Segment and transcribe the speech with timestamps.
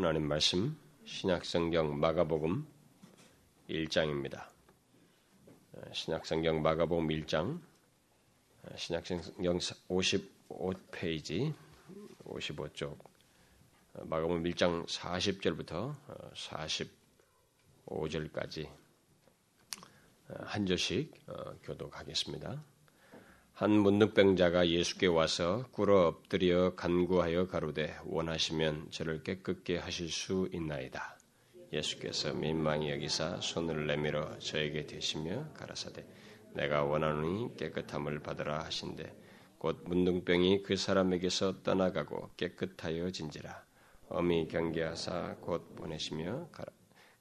[0.00, 2.64] 하나님 말씀 신약성경 마가복음
[3.68, 4.46] 1장입니다.
[5.92, 7.60] 신약성경 마가복음 1장
[8.76, 11.52] 신약성경 55페이지
[12.26, 12.96] 55쪽
[14.04, 15.96] 마가복음 1장 40절부터
[17.88, 18.70] 45절까지
[20.28, 21.12] 한 절씩
[21.64, 22.62] 교독하겠습니다.
[23.58, 31.18] 한 문득병자가 예수께 와서 꿇어 엎드려 간구하여 가로되 원하시면 저를 깨끗게 하실 수 있나이다.
[31.72, 36.06] 예수께서 민망히 여기사 손을 내밀어 저에게 대시며 가라사대
[36.54, 39.12] 내가 원하노니 깨끗함을 받으라 하신대
[39.58, 43.64] 곧 문둥병이 그 사람에게서 떠나가고 깨끗하여 진지라
[44.08, 46.77] 어미 경계하사 곧 보내시며 가라.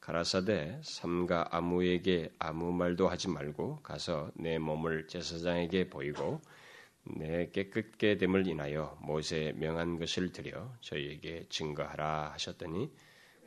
[0.08, 6.40] 가라사대 삼가 아무에게 아무 말도 하지 말고 가서 내 몸을 제사장에게 보이고
[7.04, 12.90] 내 깨끗게 됨을 인하여 모세 명한 것을 드려 저희에게 증거하라 하셨더니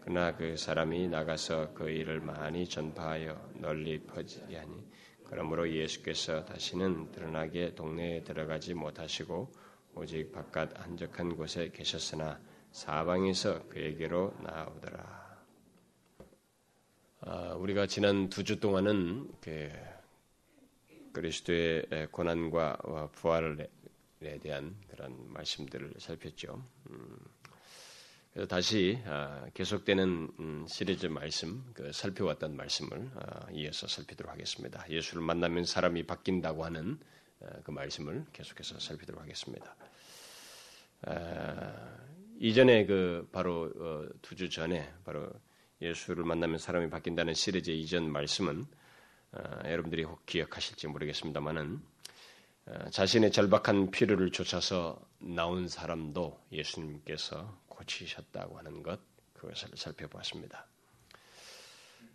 [0.03, 4.87] 그러나 그 사람이 나가서 그 일을 많이 전파하여 널리 퍼지게 하니
[5.25, 9.51] 그러므로 예수께서 다시는 드러나게 동네에 들어가지 못하시고
[9.95, 12.39] 오직 바깥 한적한 곳에 계셨으나
[12.71, 15.20] 사방에서 그에게로 나오더라.
[17.23, 19.71] 아, 우리가 지난 두 주 동안은 그
[21.13, 23.69] 그리스도의 고난과 부활에
[24.41, 26.65] 대한 그런 말씀들을 살폈죠.
[26.89, 27.19] 음,
[28.33, 34.89] 그래서 다시 아, 계속되는 음, 시리즈 말씀, 그 살펴왔던 말씀을 아, 이어서 살피도록 하겠습니다.
[34.89, 36.99] 예수를 만나면 사람이 바뀐다고 하는
[37.65, 39.75] 그 말씀을 계속해서 살피도록 하겠습니다.
[42.39, 45.31] 이전에 그 바로 어, 두주 전에 바로
[45.81, 48.67] 예수를 만나면 사람이 바뀐다는 시리즈 이전 말씀은
[49.33, 51.81] 어, 여러분들이 혹 기억하실지 모르겠습니다만은
[52.67, 59.01] 어, 자신의 절박한 필요를 쫓아서 나온 사람도 예수님께서 고치셨다고 하는 것
[59.35, 60.67] 그것을 살펴보았습니다.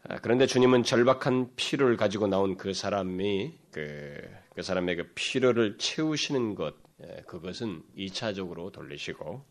[0.07, 4.21] 아, 그런데 주님은 절박한 필요를 가지고 나온 그 사람이 그,
[4.53, 9.43] 그 사람의 그 필요를 채우시는 것 예, 그것은 2차적으로 돌리시고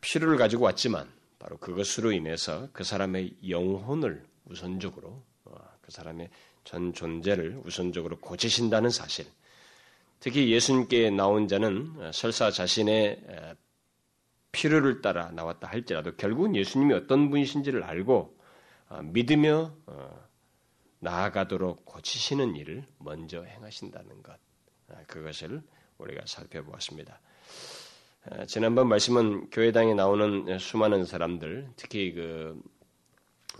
[0.00, 6.30] 필요를 가지고 왔지만 바로 그것으로 인해서 그 사람의 영혼을 우선적으로 어, 그 사람의
[6.64, 9.26] 전 존재를 우선적으로 고치신다는 사실.
[10.18, 13.56] 특히 예수님께 나온 자는 어, 설사 자신의
[14.52, 18.38] 필요를 따라 나왔다 할지라도 결국은 예수님이 어떤 분이신지를 알고
[18.88, 19.74] 어, 믿으며
[21.00, 24.38] 나아가도록 고치시는 일을 먼저 행하신다는 것.
[25.06, 25.62] 그것을
[25.98, 27.20] 우리가 살펴보았습니다.
[28.48, 32.60] 지난번 말씀은 교회당에 나오는 수많은 사람들, 특히 그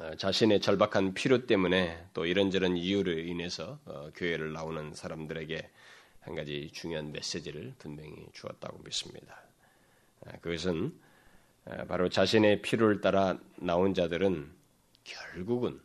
[0.00, 5.71] 어, 자신의 절박한 필요 때문에 또 이런저런 이유로 인해서 어, 교회를 나오는 사람들에게
[6.19, 9.41] 한 가지 중요한 메시지를 분명히 주었다고 믿습니다.
[10.41, 10.93] 그것은
[11.87, 14.50] 바로 자신의 필요를 따라 나온 자들은
[15.04, 15.81] 결국은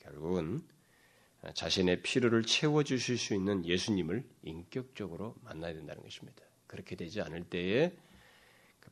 [0.00, 0.60] 결국은
[1.54, 6.42] 자신의 필요를 채워 주실 수 있는 예수님을 인격적으로 만나야 된다는 것입니다.
[6.66, 8.05] 그렇게 되지 않을 때에 그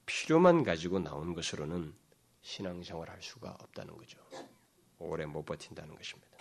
[0.06, 1.94] 필요만 가지고 나온 것으로는
[2.42, 4.18] 신앙생활 할 수가 없다는 거죠.
[4.98, 6.36] 오래 못 버틴다는 것입니다.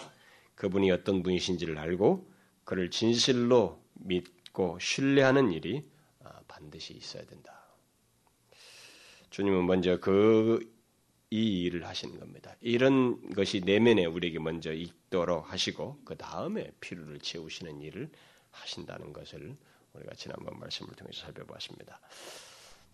[0.56, 2.32] 그분이 어떤 분이신지를 알고
[2.64, 5.90] 그를 진실로 믿고 신뢰하는 일이
[6.24, 7.64] 아, 반드시 있어야 된다.
[9.30, 10.74] 주님은 먼저 그
[11.36, 12.56] 이 일을 하시는 겁니다.
[12.62, 18.12] 이런 것이 내면에 우리에게 먼저 있도록 하시고 그 다음에 필요를 채우시는 일을
[18.52, 19.58] 하신다는 것을
[19.94, 22.00] 우리가 지난번 말씀을 통해서 살펴보았습니다.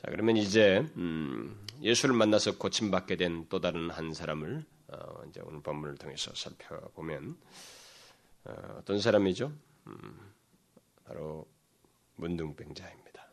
[0.02, 5.62] 자, 그러면 이제 음, 예수를 만나서 고침받게 된 또 다른 한 사람을 어, 이제 오늘
[5.62, 7.38] 본문을 통해서 살펴보면
[8.46, 9.52] 어, 떤 사람이죠?
[9.88, 10.20] 음,
[11.04, 11.46] 바로
[12.16, 13.28] 문둥병자입니다.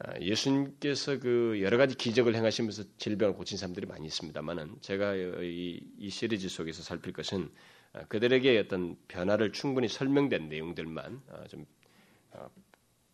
[0.00, 6.10] 아, 예수님께서 그 여러 가지 기적을 행하시면서 질병을 고친 사람들이 많이 있습니다만은 제가 이, 이,
[6.10, 7.52] 시리즈 속에서 살필 것은
[7.92, 11.64] 아, 그들에게 어떤 변화를 충분히 설명된 내용들만 아, 좀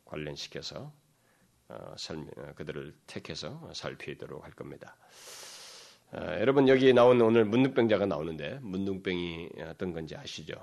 [0.06, 0.92] 관련시켜서
[1.72, 4.96] 어, 어, 그들을 택해서 살피도록 할 겁니다.
[6.12, 10.54] 어, 여러분 여기 나온 오늘 문둥병자가 나오는데 문둥병이 어떤 건지 아시죠?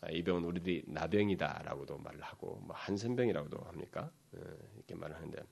[0.00, 4.10] 아, 이 병은 우리들이 나병이다라고도 말을 하고 뭐 한센병이라고도 합니까?
[4.32, 5.42] 이렇게 말을 하는데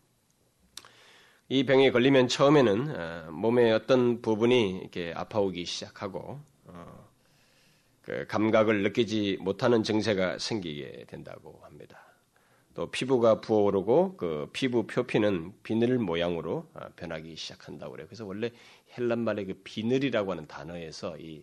[1.49, 6.41] 이 병에 걸리면 처음에는 몸의 어떤 부분이 이렇게 아파오기 시작하고
[8.03, 12.16] 그 감각을 느끼지 못하는 증세가 생기게 된다고 합니다.
[12.77, 18.07] 또 피부가 부어오르고 그 피부 표피는 비늘 모양으로 아, 변하기 시작한다고 그래요.
[18.07, 18.53] 그래서 원래
[18.97, 21.43] 헬란 말의 그 비늘이라고 하는 단어에서 이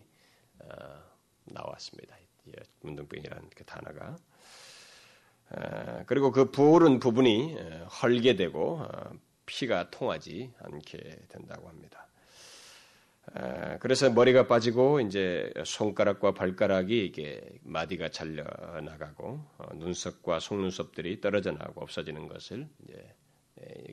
[0.60, 0.66] 어,
[1.46, 2.16] 나왔습니다.
[2.82, 4.16] 문둥병이라는 그 단어가.
[5.50, 9.10] 어, 그리고 그 부어오른 부분이 어, 헐게 되고 어,
[9.44, 12.03] 피가 통하지 않게 된다고 합니다.
[13.80, 18.44] 그래서 머리가 빠지고 이제 손가락과 발가락이 이게 마디가 잘려
[18.80, 23.14] 나가고 어, 눈썹과 속눈썹들이 떨어져 나가고 없어지는 것을 이제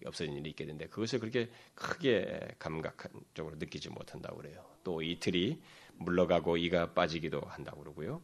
[0.05, 4.63] 없어지는 일이 있게 되는데 그것을 그렇게 크게 감각적으로 느끼지 못한다고 그래요.
[4.83, 5.59] 또 이틀이
[5.95, 8.21] 물러가고 이가 빠지기도 한다고 그러고요.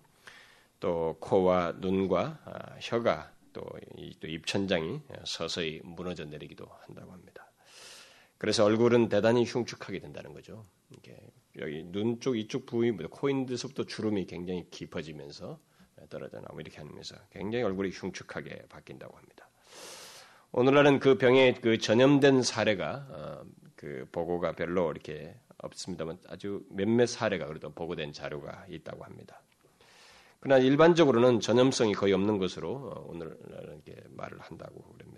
[0.79, 3.63] 또 코와 눈과 아, 혀가 또
[4.23, 7.46] 입천장이 서서히 무너져 내리기도 한다고 합니다.
[8.37, 10.65] 그래서 얼굴은 대단히 흉측하게 된다는 거죠.
[11.59, 15.59] 여기 눈 쪽 이쪽 부위, 코인데서부터 주름이 굉장히 깊어지면서
[16.09, 19.49] 떨어져 나오고 이렇게 하면서 굉장히 얼굴이 흉측하게 바뀐다고 합니다.
[20.51, 23.45] 오늘날은 그 병에 그 전염된 사례가 어,
[23.75, 29.41] 그 보고가 별로 이렇게 없습니다만 아주 몇몇 사례가 그래도 보고된 자료가 있다고 합니다.
[30.39, 33.81] 그러나 일반적으로는 전염성이 거의 없는 것으로 어, 오늘날은
[34.11, 35.16] 말을 한다고 그럽니다.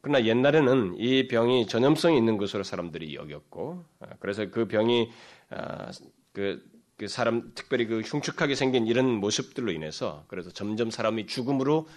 [0.00, 5.10] 그러나 옛날에는 이 병이 전염성이 있는 것으로 사람들이 여겼고, 어, 그래서 그 병이
[5.50, 5.90] 아,
[6.32, 6.62] 그,
[6.96, 11.88] 그 사람 특별히 그 흉측하게 생긴 이런 모습들로 인해서 그래서 점점 사람이 죽음으로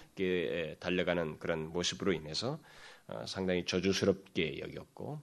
[0.80, 2.60] 달려가는 그런 모습으로 인해서
[3.08, 5.22] 어, 상당히 저주스럽게 여겼고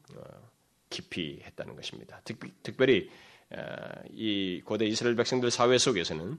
[0.91, 2.21] 깊이 했다는 것입니다.
[2.25, 2.41] 특,
[2.77, 6.39] 별히이 고대 이스라엘 백성들 사회 속에서는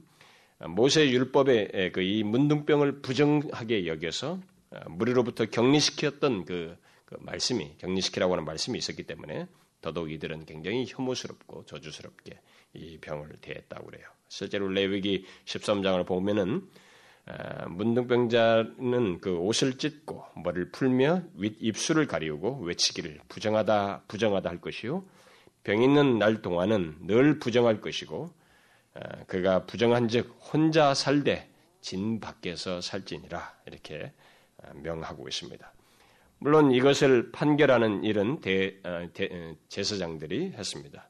[0.68, 4.51] 모세 율법의 그 이 문둥병을 부정하게 여겨서 어,
[4.88, 9.46] 무리로부터 격리시켰던 그, 그 말씀이 격리시키라고 하는 말씀이 있었기 때문에
[9.80, 12.40] 더더욱 이들은 굉장히 혐오스럽고 저주스럽게
[12.74, 14.06] 이 병을 대했다고 그래요.
[14.28, 16.66] 실제로 레위기 13장을 보면은
[17.26, 25.04] 어, 문둥병자는 그 옷을 찢고 머리를 풀며 윗 입술을 가리우고 외치기를 부정하다 부정하다 할 것이요
[25.62, 28.32] 병 있는 날 동안은 늘 부정할 것이고
[28.94, 31.48] 어, 그가 부정한즉 혼자 살되
[31.80, 34.21] 진 밖에서 살지니라 이렇게 어,
[34.74, 35.72] 명하고 있습니다.
[36.38, 41.08] 물론 이것을 판결하는 일은 대, 어, 대, 제사장들이 했습니다.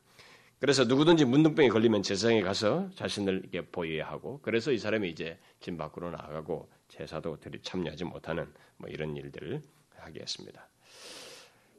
[0.60, 5.76] 그래서 누구든지 문둥병에 걸리면 제사장에 가서 자신을 이렇게 보여야 하고 그래서 이 사람이 이제 진
[5.76, 8.46] 밖으로 나가고 제사도 참여하지 못하는
[8.76, 9.60] 뭐 이런 일들을
[9.96, 10.68] 하게 했습니다.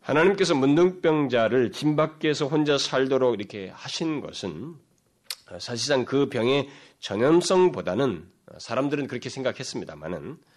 [0.01, 4.75] 하나님께서 문둥병자를 진 밖에서 혼자 살도록 이렇게 하신 것은
[5.59, 6.67] 사실상 그 병의
[6.99, 10.52] 전염성보다는 사람들은 그렇게 생각했습니다만은 어,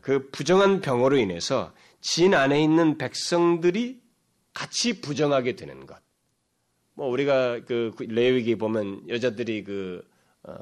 [0.00, 4.00] 그 부정한 병으로 인해서 진 안에 있는 백성들이
[4.54, 5.98] 같이 부정하게 되는 것.
[6.94, 10.04] 뭐 우리가 그 레위기 보면 여자들이 그
[10.42, 10.54] 어,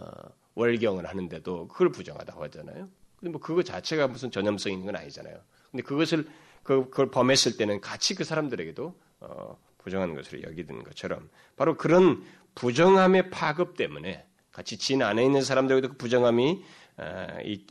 [0.55, 2.89] 월경을 하는데도 그걸 부정하다고 하잖아요.
[3.19, 5.37] 근데 뭐 그거 자체가 무슨 전염성 있는 건 아니잖아요.
[5.71, 6.27] 근데 그것을
[6.63, 13.31] 그, 그걸 범했을 때는 같이 그 사람들에게도 어, 부정하는 것으로 여기는 것처럼 바로 그런 부정함의
[13.31, 16.86] 파급 때문에 같이 진 안에 있는 사람들에게도 그 부정함이 어,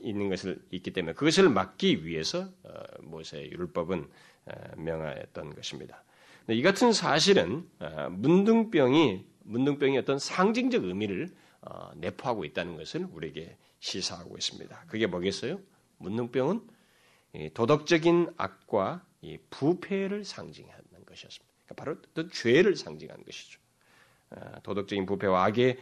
[0.02, 4.08] 있는 것을 있기 때문에 그것을 막기 위해서 어, 모세의 율법은
[4.46, 6.04] 어, 명하였던 것입니다.
[6.48, 7.68] 이 같은 사실은
[8.12, 11.34] 문둥병이 문둥병이 어떤 상징적 의미를
[11.96, 14.86] 내포하고 있다는 것을 우리에게 시사하고 있습니다.
[14.88, 15.60] 그게 뭐겠어요?
[15.98, 16.62] 문둥병은
[17.56, 19.04] 도덕적인 악과
[19.50, 21.54] 부패를 상징하는 것이었습니다.
[21.66, 23.60] 그러니까 바로 어떤 죄를 상징하는 것이죠.
[24.62, 25.80] 도덕적인 부패와 악의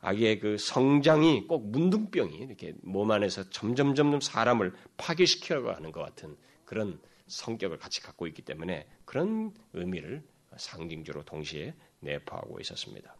[0.00, 6.36] 악의 그 성장이 꼭 문둥병이 이렇게 몸 안에서 점점 점점 사람을 파괴시키려고 하는 것 같은
[6.64, 10.22] 그런 성격을 같이 갖고 있기 때문에 그런 의미를
[10.56, 13.14] 상징적으로 동시에 내포하고 있었습니다.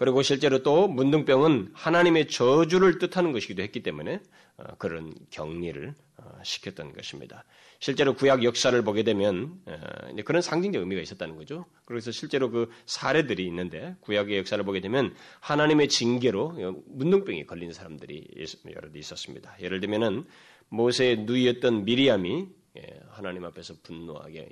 [0.00, 4.22] 그리고 실제로 또 문둥병은 하나님의 저주를 뜻하는 것이기도 했기 때문에
[4.56, 7.44] 어, 그런 격리를 어, 시켰던 것입니다.
[7.80, 11.66] 실제로 구약 역사를 보게 되면 어, 그런 상징적 의미가 있었다는 거죠.
[11.84, 18.26] 그래서 실제로 그 사례들이 있는데 구약의 역사를 보게 되면 하나님의 징계로 문둥병이 걸린 사람들이
[18.74, 19.54] 여러 있었습니다.
[19.60, 20.24] 예를 들면은
[20.70, 24.48] 모세의 누이였던 미리암이 예, 하나님 앞에서 분노하게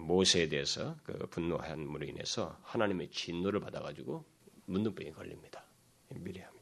[0.00, 4.33] 모세에 대해서 그 분노함으로 인해서 하나님의 진노를 받아가지고
[4.66, 5.64] 문둥병이 걸립니다.
[6.08, 6.54] 미리암이.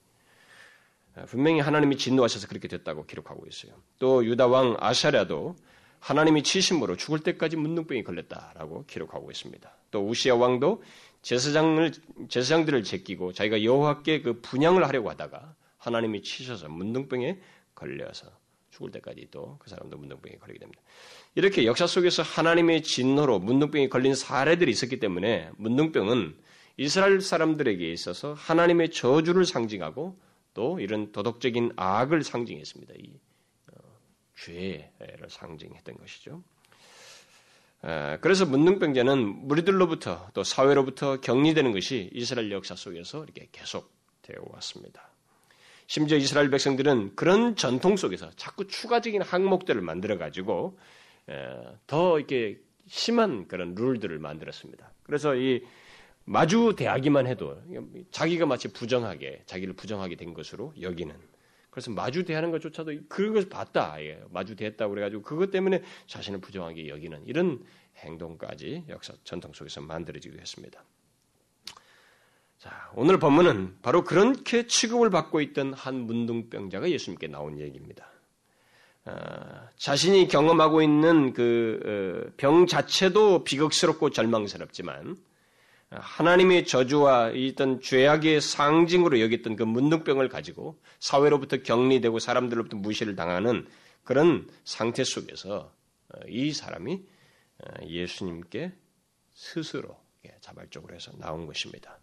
[1.15, 3.75] 아, 분명히 하나님이 진노하셔서 그렇게 됐다고 기록하고 있어요.
[3.99, 5.57] 또 유다 왕 아샤랴도
[6.01, 9.77] 하나님이 치심으로 죽을 때까지 문둥병이 걸렸다라고 기록하고 있습니다.
[9.91, 10.83] 또 우시아 왕도
[11.23, 11.93] 제사장을
[12.29, 17.39] 제사장들을 제끼고 자기가 여호와께 그 분양을 하려고 하다가 하나님이 치셔서 문둥병에
[17.75, 18.27] 걸려서
[18.71, 20.83] 죽을 때까지 또 그 사람도 문둥병에 걸리게 됩니다.
[21.35, 26.37] 이렇게 역사 속에서 하나님의 진노로 문둥병에 걸린 사례들이 있었기 때문에 문둥병은
[26.83, 30.19] 이스라엘 사람들에게 있어서 하나님의 저주를 상징하고
[30.55, 32.95] 또 이런 도덕적인 악을 상징했습니다.
[32.99, 33.21] 이
[33.69, 33.81] 어,
[34.37, 36.43] 죄를 상징했던 것이죠.
[38.21, 43.91] 그래서 문둥병자는 무리들로부터 또 사회로부터 격리되는 것이 이스라엘 역사 속에서 이렇게 계속
[44.23, 45.09] 되어 왔습니다.
[45.89, 50.79] 심지어 이스라엘 백성들은 그런 전통 속에서 자꾸 추가적인 항목들을 만들어 가지고
[51.89, 54.93] 더 이렇게 심한 그런 룰들을 만들었습니다.
[55.03, 55.65] 그래서 이
[56.25, 57.61] 마주 대하기만 해도
[58.11, 61.15] 자기가 마치 부정하게 자기를 부정하게 된 것으로 여기는
[61.73, 63.97] 그래서 마주 대하는 것조차도 그것을 봤다.
[64.03, 67.65] 예, 마주 대했다고 그래가지고 그것 때문에 자신을 부정하게 여기는 이런
[67.97, 70.85] 행동까지 역사 전통 속에서 만들어지기도 했습니다.
[72.59, 78.07] 자, 오늘 본문은 바로 그렇게 취급을 받고 있던 한 문둥병자가 예수님께 나온 얘기입니다.
[79.07, 85.17] 어, 자신이 경험하고 있는 그병 어, 자체도 비극스럽고 절망스럽지만
[85.95, 93.67] 하나님의 저주와 있던 죄악의 상징으로 여겼던 그 문둥병을 가지고 사회로부터 격리되고 사람들로부터 무시를 당하는
[94.05, 95.73] 그런 상태 속에서
[96.09, 97.03] 어, 이 사람이
[97.87, 98.73] 예수님께
[99.35, 99.97] 스스로
[100.41, 101.99] 자발적으로 해서 나온 것입니다.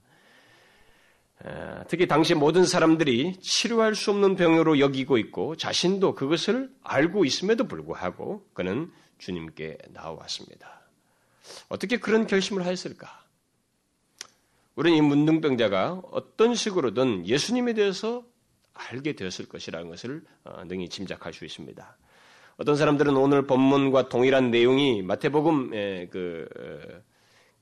[1.88, 8.46] 특히 당시 모든 사람들이 치료할 수 없는 병으로 여기고 있고 자신도 그것을 알고 있음에도 불구하고
[8.54, 10.82] 그는 주님께 나왔습니다.
[11.70, 13.29] 어떻게 그런 결심을 하였을까?
[14.80, 18.24] 우리는 이 문둥병자가 어떤 식으로든 예수님에 대해서
[18.74, 21.98] 알게 되었을 것이라는 것을 어, 능히 짐작할 수 있습니다.
[22.56, 25.72] 어떤 사람들은 오늘 본문과 동일한 내용이 마태복음
[26.10, 27.02] 그 어,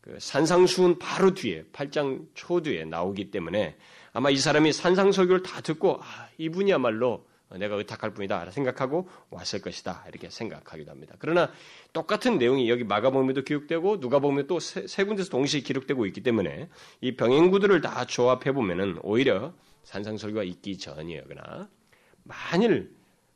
[0.01, 3.77] 그 산상수훈 바로 뒤에 8장 초뒤에 나오기 때문에
[4.13, 7.25] 아마 이 사람이 산상설교를 다 듣고 아, 이분이야말로
[7.55, 11.15] 내가 의탁할 분이다 생각하고 왔을 것이다 이렇게 생각하기도 합니다.
[11.19, 11.51] 그러나
[11.93, 16.69] 똑같은 내용이 여기 마가복음에도 기록되고 누가복음에 또세 군데서 동시에 기록되고 있기 때문에
[17.01, 21.69] 이 병행구들을 다 조합해 보면은 오히려 산상설교가 있기 전이거나
[22.23, 22.93] 만일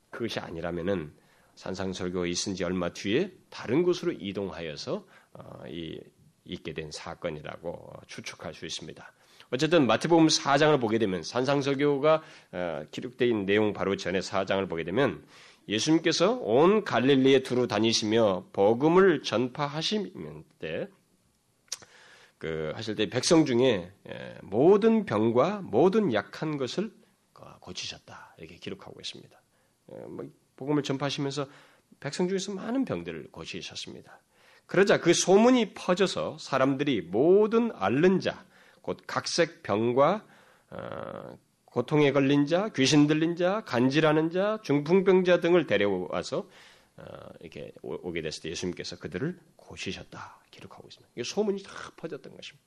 [0.09, 1.13] 그것이 아니라면은
[1.55, 5.99] 산상설교가 있은 지 얼마 뒤에 다른 곳으로 이동하여서 어, 이
[6.43, 9.13] 있게 된 사건이라고 추측할 수 있습니다.
[9.51, 15.23] 어쨌든 마태복음 4장을 보게 되면 산상설교가 어, 기록되어 있는 내용 바로 전에 4장을 보게 되면
[15.67, 20.87] 예수님께서 온 갈릴리에 두루 다니시며 복음을 전파하시면 때,
[22.37, 26.91] 그 하실 때 백성 중에 예, 모든 병과 모든 약한 것을
[27.59, 29.41] 고치셨다 이렇게 기록하고 있습니다.
[29.93, 31.47] 예, 뭐 복음을 전파하시면서
[31.99, 34.19] 백성 중에서 많은 병들을 고치셨습니다.
[34.65, 38.43] 그러자 그 소문이 퍼져서 사람들이 모든 앓는 자,
[38.81, 40.25] 곧 각색 병과
[40.71, 46.49] 어, 고통에 걸린 자, 귀신 들린 자, 간질하는 자, 중풍병자 등을 데려와서
[46.97, 47.03] 어,
[47.39, 51.11] 이렇게 오게 됐을 때 예수님께서 그들을 고치셨다 기록하고 있습니다.
[51.15, 52.65] 이게 소문이 다 퍼졌던 것입니다.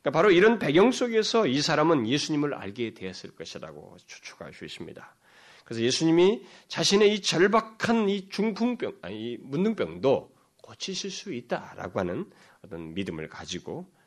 [0.00, 5.16] 그러니까 바로 이런 배경 속에서 이 사람은 예수님을 알게 되었을 것이라고 추측할 수 있습니다.
[5.64, 12.30] 그래서 예수님이 자신의 이 절박한 이 중풍병, 아니 이 문둥병도 고치실 수 있다라고 하는
[12.64, 13.99] 어떤 믿음을 가지고 어,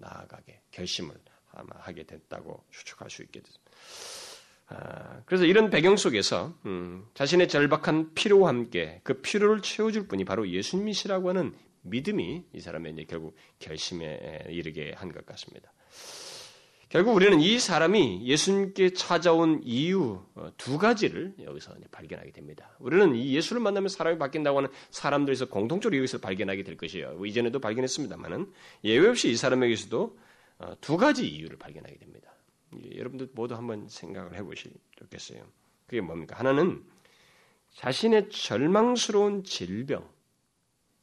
[0.00, 1.14] 나아가게 결심을
[1.52, 3.60] 아마 하게 됐다고 추측할 수 있겠습니다.
[4.70, 10.48] 아, 그래서 이런 배경 속에서 음, 자신의 절박한 피로와 함께 그 피로를 채워줄 분이 바로
[10.48, 15.72] 예수님이시라고 하는 믿음이 이 사람의 이제 결국 결심에 이르게 한 것 같습니다.
[16.88, 22.70] 결국 우리는 이 사람이 예수님께 찾아온 이유 어, 두 가지를 여기서 발견하게 됩니다.
[22.78, 27.12] 우리는 이 예수를 만나면 사람이 바뀐다고 하는 사람들에서 공통적으로 여기서 발견하게 될 것이에요.
[27.12, 28.50] 뭐 이전에도 발견했습니다만은
[28.84, 30.18] 예외 없이 이 사람에게서도
[30.60, 32.32] 어, 두 가지 이유를 발견하게 됩니다.
[32.96, 35.42] 여러분들 모두 한번 생각을 해보시 좋겠어요.
[35.86, 36.38] 그게 뭡니까?
[36.38, 36.82] 하나는
[37.74, 40.08] 자신의 절망스러운 질병,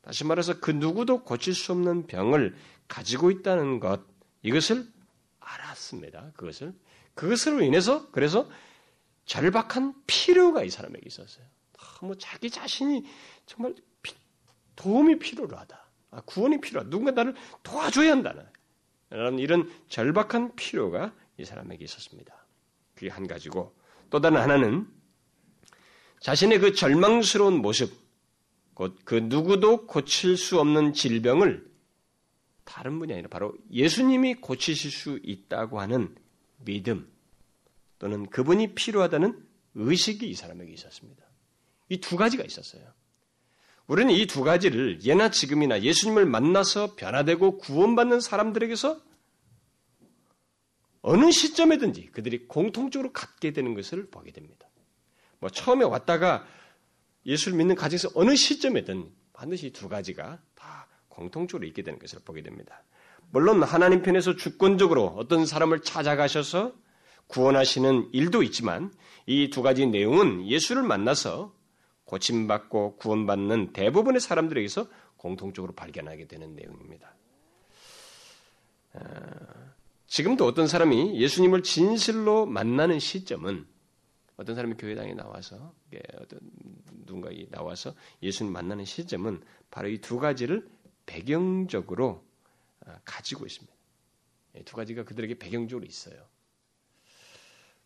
[0.01, 2.55] 다시 말해서 그 누구도 고칠 수 없는 병을
[2.87, 4.01] 가지고 있다는 것,
[4.43, 4.85] 이것을
[5.45, 6.31] 알았습니다.
[6.35, 6.73] 그것을.
[7.13, 8.49] 그것으로 인해서 그래서
[9.25, 11.45] 절박한 필요가 이 사람에게 있었어요.
[11.99, 13.05] 너무 자기 자신이
[13.45, 13.73] 정말
[14.75, 15.85] 도움이 필요하다.
[16.11, 16.89] 아, 구원이 필요하다.
[16.89, 17.33] 누군가 나를
[17.63, 18.45] 도와줘야 한다는
[19.39, 22.35] 이런 절박한 필요가 이 사람에게 있었습니다.
[22.93, 23.75] 그게 한 가지고
[24.09, 24.87] 또 다른 하나는
[26.19, 27.93] 자신의 그 절망스러운 모습,
[28.73, 31.65] 곧 그 누구도 고칠 수 없는 질병을
[32.65, 36.15] 다른 분이 아니라 바로 예수님이 고치실 수 있다고 하는
[36.57, 37.09] 믿음
[37.99, 39.41] 또는 그분이 필요하다는
[39.75, 41.23] 의식이 이 사람에게 있었습니다.
[41.89, 42.83] 이 두 가지가 있었어요.
[43.87, 48.99] 우리는 이 두 가지를 예나 지금이나 예수님을 만나서 변화되고 구원받는 사람들에게서
[51.01, 54.67] 어느 시점에든지 그들이 공통적으로 갖게 되는 것을 보게 됩니다.
[55.39, 56.47] 뭐 처음에 왔다가
[57.27, 60.54] 예수를 믿는 가정에서 어느 시점에든 반드시 두 가지가 다
[61.15, 62.83] 공통적으로 있게 되는 것을 보게 됩니다.
[63.31, 66.73] 물론 하나님 편에서 주권적으로 어떤 사람을 찾아가셔서
[67.27, 68.93] 구원하시는 일도 있지만
[69.25, 71.55] 이 두 가지 내용은 예수를 만나서
[72.03, 77.15] 고침받고 구원받는 대부분의 사람들에게서 공통적으로 발견하게 되는 내용입니다.
[78.93, 78.99] 아,
[80.05, 83.65] 지금도 어떤 사람이 예수님을 진실로 만나는 시점은
[84.37, 85.73] 어떤 사람이 교회당에 나와서
[86.21, 86.39] 어떤
[87.05, 89.41] 누군가 나와서 예수님 만나는 시점은
[89.71, 90.67] 바로 이 두 가지를
[91.05, 92.25] 배경적으로
[92.85, 93.73] 아, 가지고 있습니다.
[94.63, 96.25] 두 가지가 그들에게 배경적으로 있어요.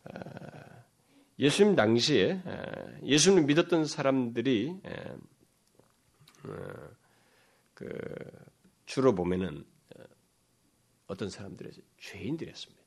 [0.04, 0.84] 아,
[1.40, 2.42] 예수님 당시에
[3.04, 4.82] 예수님 믿었던 사람들이
[6.44, 6.90] 어,
[7.74, 7.88] 그
[8.86, 10.04] 주로 보면은 어,
[11.08, 12.80] 어떤 사람들이 죄인들이었습니다.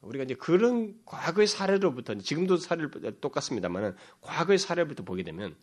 [0.00, 5.56] 우리가 이제 그런 과거의 사례로부터 지금도 사례를 똑같습니다만은 과거의 사례부터 보게 되면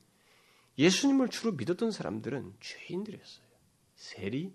[0.78, 3.45] 예수님을 주로 믿었던 사람들은 죄인들이었어요.
[3.96, 4.54] 세리,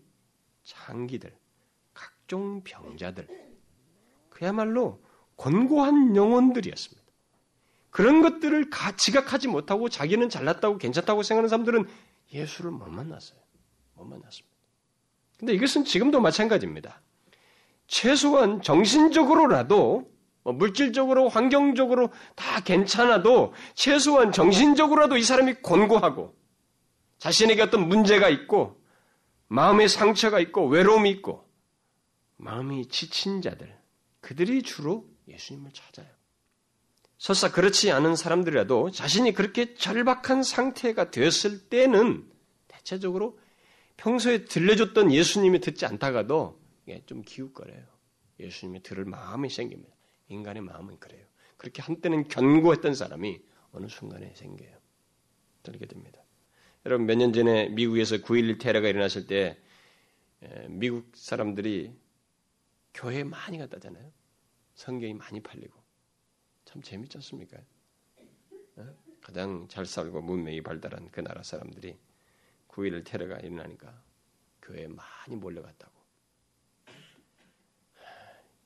[0.63, 1.37] 장기들,
[1.93, 3.27] 각종 병자들,
[4.29, 5.03] 그야말로
[5.37, 7.01] 권고한 영혼들이었습니다.
[7.91, 11.89] 그런 것들을 지각하지 못하고 자기는 잘났다고 괜찮다고 생각하는 사람들은
[12.33, 13.39] 예수를 못 만났어요.
[13.95, 14.57] 못 만났습니다.
[15.39, 17.03] 근데 이것은 지금도 마찬가지입니다.
[17.87, 20.09] 최소한 정신적으로라도
[20.43, 26.35] 뭐 물질적으로 환경적으로 다 괜찮아도 최소한 정신적으로라도 이 사람이 곤고하고
[27.19, 28.80] 자신에게 어떤 문제가 있고
[29.51, 31.45] 마음의 상처가 있고 외로움이 있고
[32.37, 33.77] 마음이 지친 자들
[34.21, 36.07] 그들이 주로 예수님을 찾아요.
[37.19, 42.31] 설사 그렇지 않은 사람들이라도 자신이 그렇게 절박한 상태가 되었을 때는
[42.69, 43.39] 대체적으로
[43.97, 46.59] 평소에 들려줬던 예수님이 듣지 않다가도
[47.07, 47.85] 좀 기웃거려요.
[48.39, 49.95] 예수님이 들을 마음이 생깁니다.
[50.29, 51.27] 인간의 마음은 그래요.
[51.57, 53.41] 그렇게 한때는 견고했던 사람이
[53.73, 54.79] 어느 순간에 생겨요.
[55.63, 56.20] 들게 됩니다.
[56.87, 59.59] 여러분 몇 년 전에 미국에서 9.11 테러가 일어났을 때
[60.69, 61.95] 미국 사람들이
[62.95, 64.11] 교회에 많이 갔다잖아요.
[64.75, 65.79] 성경이 많이 팔리고
[66.65, 67.59] 참 재밌지 않습니까?
[68.77, 68.95] 어?
[69.21, 71.99] 가장 잘 살고 문명이 발달한 그 나라 사람들이
[72.69, 74.03] 9.11 테러가 일어나니까
[74.63, 75.93] 교회에 많이 몰려갔다고.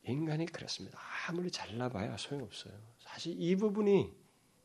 [0.05, 1.01] 인간이 그렇습니다.
[1.27, 2.75] 아무리 잘나봐야 소용없어요.
[2.99, 4.13] 사실 이 부분이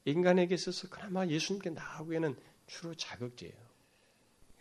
[0.05, 2.35] 인간에게 있어서 그나마 예수님께 나오기에는
[2.69, 3.57] 주로 자극제예요.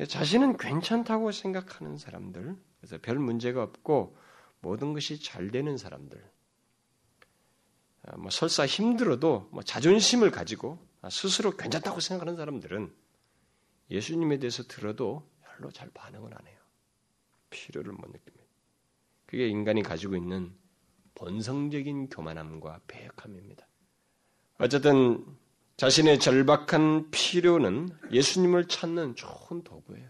[0.09, 4.17] 자신은 괜찮다고 생각하는 사람들, 그래서 별 문제가 없고
[4.61, 6.25] 모든 것이 잘 되는 사람들,
[8.05, 10.79] 아, 뭐 설사 힘들어도 뭐 자존심을 가지고
[11.11, 12.93] 스스로 괜찮다고 생각하는 사람들은
[13.91, 16.59] 예수님에 대해서 들어도 별로 잘 반응을 안 해요.
[17.51, 18.45] 필요를 못 느낍니다.
[19.27, 20.55] 그게 인간이 가지고 있는
[21.15, 23.67] 본성적인 교만함과 배역함입니다.
[24.59, 25.25] 어쨌든
[25.79, 30.09] 자신의 절박한 필요는 예수님을 찾는 좋은 도구예요.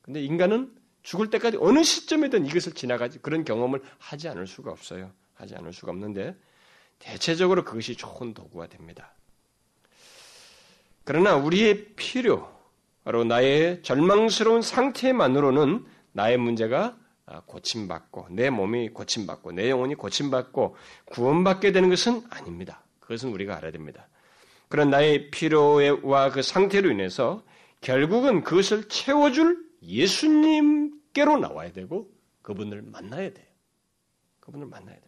[0.00, 0.72] 근데 인간은
[1.02, 5.10] 죽을 때까지 어느 시점에든 이것을 지나가지 그런 경험을 하지 않을 수가 없어요.
[5.34, 6.36] 하지 않을 수가 없는데
[7.00, 9.12] 대체적으로 그것이 좋은 도구가 됩니다.
[11.02, 12.56] 그러나 우리의 필요,
[13.02, 16.96] 바로 나의 절망스러운 상태만으로는 나의 문제가
[17.46, 22.84] 고침받고 내 몸이 고침받고 내 영혼이 고침받고 구원받게 되는 것은 아닙니다.
[23.00, 24.06] 그것은 우리가 알아야 됩니다.
[24.68, 27.44] 그런 나의 필요와 그 상태로 인해서
[27.80, 32.10] 결국은 그것을 채워줄 예수님께로 나와야 되고
[32.42, 33.46] 그분을 만나야 돼요.
[34.40, 35.06] 그분을 만나야 됩니다.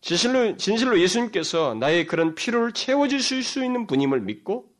[0.00, 4.72] 진실로, 진실로 예수님께서 나의 그런 필요를 채워주실 수 있는 분임을 믿고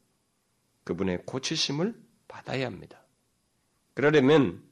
[0.85, 1.94] 그분의 고치심을
[2.28, 3.02] 받아야 합니다.
[3.94, 4.62] 그러려면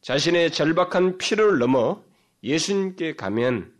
[0.00, 2.02] 자신의 절박한 필요를 넘어
[2.42, 3.74] 예수님께 가면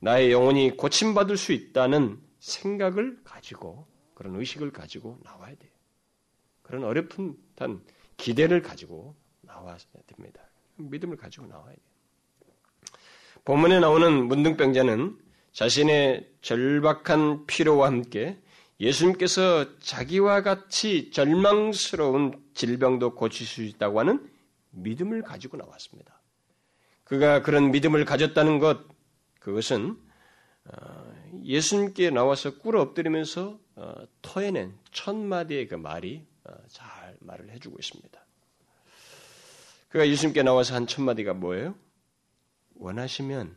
[0.00, 5.70] 나의 영혼이 고침받을 수 있다는 생각을 가지고 그런 의식을 가지고 나와야 돼요.
[6.62, 7.82] 그런 어렵은 단
[8.16, 10.42] 기대를 가지고 나와야 됩니다.
[10.76, 11.86] 믿음을 가지고 나와야 돼요.
[13.44, 15.18] 본문에 나오는 문둥병자는
[15.52, 18.38] 자신의 절박한 피로와 함께
[18.80, 24.28] 예수님께서 자기와 같이 절망스러운 질병도 고칠 수 있다고 하는
[24.70, 26.20] 믿음을 가지고 나왔습니다.
[27.04, 28.84] 그가 그런 믿음을 가졌다는 것,
[29.38, 29.96] 그것은
[30.64, 31.05] 어,
[31.44, 38.26] 예수님께 나와서 꿇어 엎드리면서 어, 토해낸 첫 마디의 그 말이 어, 잘 말을 해주고 있습니다.
[39.88, 41.74] 그가 예수님께 나와서 한 첫 마디가 뭐예요?
[42.74, 43.56] 원하시면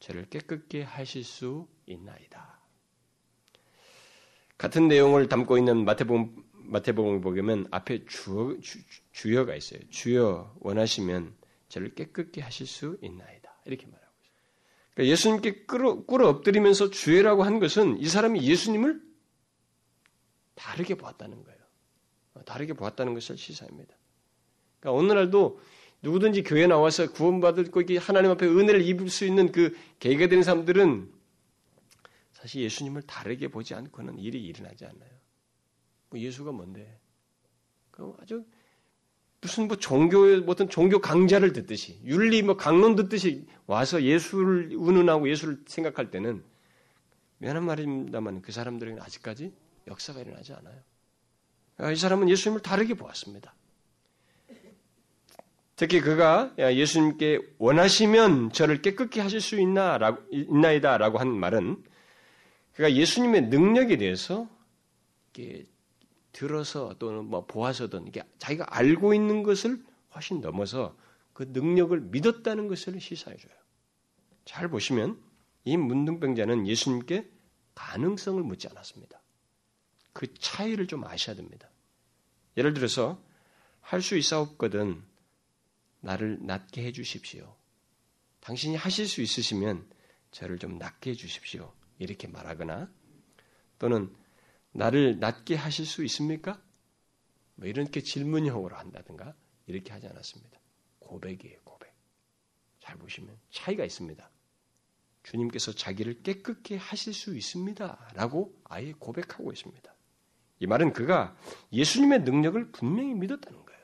[0.00, 2.60] 저를 깨끗게 하실 수 있나이다.
[4.58, 8.56] 같은 내용을 담고 있는 마태복음 마태복음을 보면 앞에 주어,
[9.12, 9.80] 주, 여가 있어요.
[9.90, 11.34] 주여 원하시면
[11.68, 13.52] 저를 깨끗게 하실 수 있나이다.
[13.66, 14.01] 이렇게 있어요.
[14.94, 19.00] 그러니까 예수님께 꿇어, 꿇어 엎드리면서 주여라고 한 것은 이 사람이 예수님을
[20.54, 21.58] 다르게 보았다는 거예요.
[22.44, 23.94] 다르게 보았다는 것을 시사합니다.
[24.80, 25.60] 그러니까 오늘날도
[26.02, 31.12] 누구든지 교회 나와서 구원받을 거 하나님 앞에 은혜를 입을 수 있는 그 계기가 되는 사람들은
[32.32, 35.10] 사실 예수님을 다르게 보지 않고는 일이 일어나지 않아요.
[36.10, 37.00] 뭐 예수가 뭔데?
[37.92, 38.44] 그 아주
[39.42, 45.58] 무슨 뭐 종교 어떤 종교 강좌를 듣듯이 윤리 뭐 강론 듣듯이 와서 예수를 운운하고 예수를
[45.66, 46.44] 생각할 때는
[47.38, 49.52] 미안한 말입니다만 그 사람들에게는 아직까지
[49.88, 51.92] 역사가 일어나지 않아요.
[51.92, 53.52] 이 사람은 예수님을 다르게 보았습니다.
[55.74, 61.82] 특히 그가 예수님께 원하시면 저를 깨끗게 하실 수 있나라고 있나이다라고 한 말은
[62.74, 64.48] 그가 예수님의 능력에 대해서
[66.32, 70.96] 들어서 또는 뭐 보아서든 이게 자기가 알고 있는 것을 훨씬 넘어서
[71.32, 73.52] 그 능력을 믿었다는 것을 시사해 줘요.
[74.44, 75.20] 잘 보시면
[75.64, 77.30] 이 문둥병자는 예수님께
[77.74, 79.20] 가능성을 묻지 않았습니다.
[80.12, 81.70] 그 차이를 좀 아셔야 됩니다.
[82.56, 83.22] 예를 들어서
[83.80, 85.02] 할 수 있사옵거든
[86.00, 87.56] 나를 낫게 해 주십시오.
[88.40, 89.88] 당신이 하실 수 있으시면
[90.30, 91.72] 저를 좀 낫게 해 주십시오.
[91.98, 92.90] 이렇게 말하거나
[93.78, 94.14] 또는
[94.72, 96.60] 나를 낫게 하실 수 있습니까?
[97.54, 99.34] 뭐 이렇게 질문형으로 한다든가
[99.66, 100.58] 이렇게 하지 않았습니다.
[100.98, 101.92] 고백이에요, 고백.
[102.80, 104.30] 잘 보시면 차이가 있습니다.
[105.22, 108.10] 주님께서 자기를 깨끗게 하실 수 있습니다.
[108.14, 109.94] 라고 아예 고백하고 있습니다.
[110.58, 111.36] 이 말은 그가
[111.72, 113.82] 예수님의 능력을 분명히 믿었다는 거예요.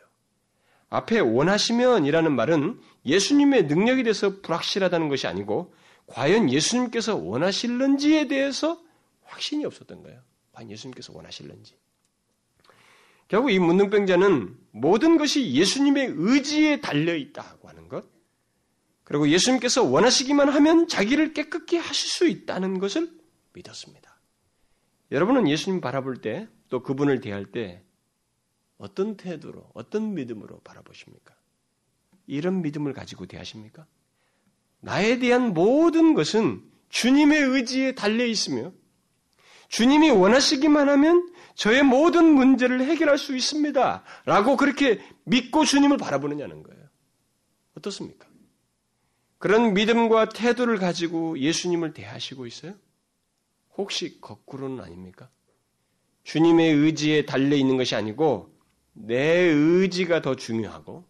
[0.91, 5.75] 앞에 원하시면 이라는 말은 예수님의 능력에 대해서 불확실하다는 것이 아니고
[6.07, 8.83] 과연 예수님께서 원하실는지에 대해서
[9.25, 10.23] 확신이 없었던 거예요.
[10.59, 11.77] 과연 예수님께서 원하실는지.
[13.29, 18.07] 결국 이 문둥병자는 모든 것이 예수님의 의지에 달려 있다고 하는 것,
[19.05, 23.11] 그리고 예수님께서 원하시기만 하면 자기를 깨끗게 하실 수 있다는 것을
[23.53, 24.19] 믿었습니다.
[25.13, 27.83] 여러분은 예수님 바라볼 때, 또 그분을 대할 때
[28.79, 31.35] 어떤 태도로, 어떤 믿음으로 바라보십니까?
[32.27, 33.87] 이런 믿음을 가지고 대하십니까?
[34.81, 38.73] 나에 대한 모든 것은 주님의 의지에 달려 있으며
[39.69, 44.03] 주님이 원하시기만 하면 저의 모든 문제를 해결할 수 있습니다.
[44.25, 46.83] 라고 그렇게 믿고 주님을 바라보느냐는 거예요.
[47.77, 48.27] 어떻습니까?
[49.39, 52.75] 그런 믿음과 태도를 가지고 예수님을 대하시고 있어요?
[53.77, 55.29] 혹시 거꾸로는 아닙니까?
[56.25, 58.53] 주님의 의지에 달려 있는 것이 아니고
[58.93, 61.05] 내 의지가 더 중요하고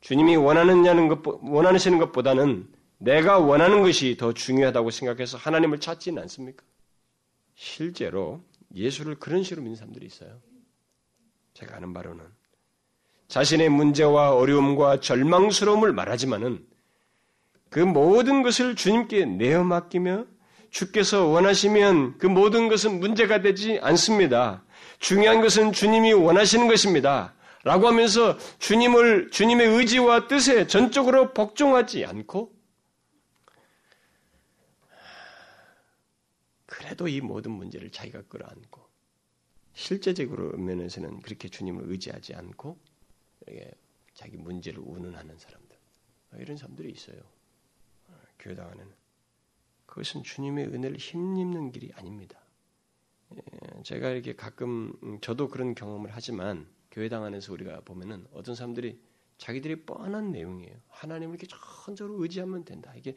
[0.00, 6.64] 주님이 원하느냐는 것, 원하시는 것보다는 내가 원하는 것이 더 중요하다고 생각해서 하나님을 찾지는 않습니까?
[7.58, 8.40] 실제로
[8.72, 10.40] 예수를 그런 식으로 믿는 사람들이 있어요.
[11.54, 12.24] 제가 아는 바로는
[13.26, 16.64] 자신의 문제와 어려움과 절망스러움을 말하지만은
[17.68, 20.24] 그 모든 것을 주님께 내어 맡기며
[20.70, 24.64] 주께서 원하시면 그 모든 것은 문제가 되지 않습니다.
[25.00, 27.34] 중요한 것은 주님이 원하시는 것입니다.
[27.64, 32.52] 라고 하면서 주님을, 주님의 의지와 뜻에 전적으로 복종하지 않고,
[36.88, 38.80] 그래도 이 모든 문제를 자기가 끌어안고,
[39.74, 42.78] 실제적으로 면에서는 그렇게 주님을 의지하지 않고,
[44.14, 45.76] 자기 문제를 운운하는 사람들.
[46.38, 47.20] 이런 사람들이 있어요.
[48.38, 48.90] 교회당 안에는.
[49.84, 52.40] 그것은 주님의 은혜를 힘입는 길이 아닙니다.
[53.34, 58.98] 예, 제가 이렇게 가끔 음, 저도 그런 경험을 하지만 교회당 안에서 우리가 보면은 어떤 사람들이
[59.36, 60.74] 자기들이 뻔한 내용이에요.
[60.88, 61.46] 하나님을 이렇게
[61.84, 62.94] 전적으로 의지하면 된다.
[62.96, 63.14] 이게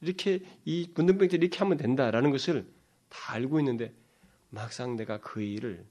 [0.00, 2.77] 이렇게 이 문둥병들 이렇게 하면 된다라는 것을
[3.08, 3.92] 다 알고 있는데
[4.50, 5.84] 막상 내가 그 일을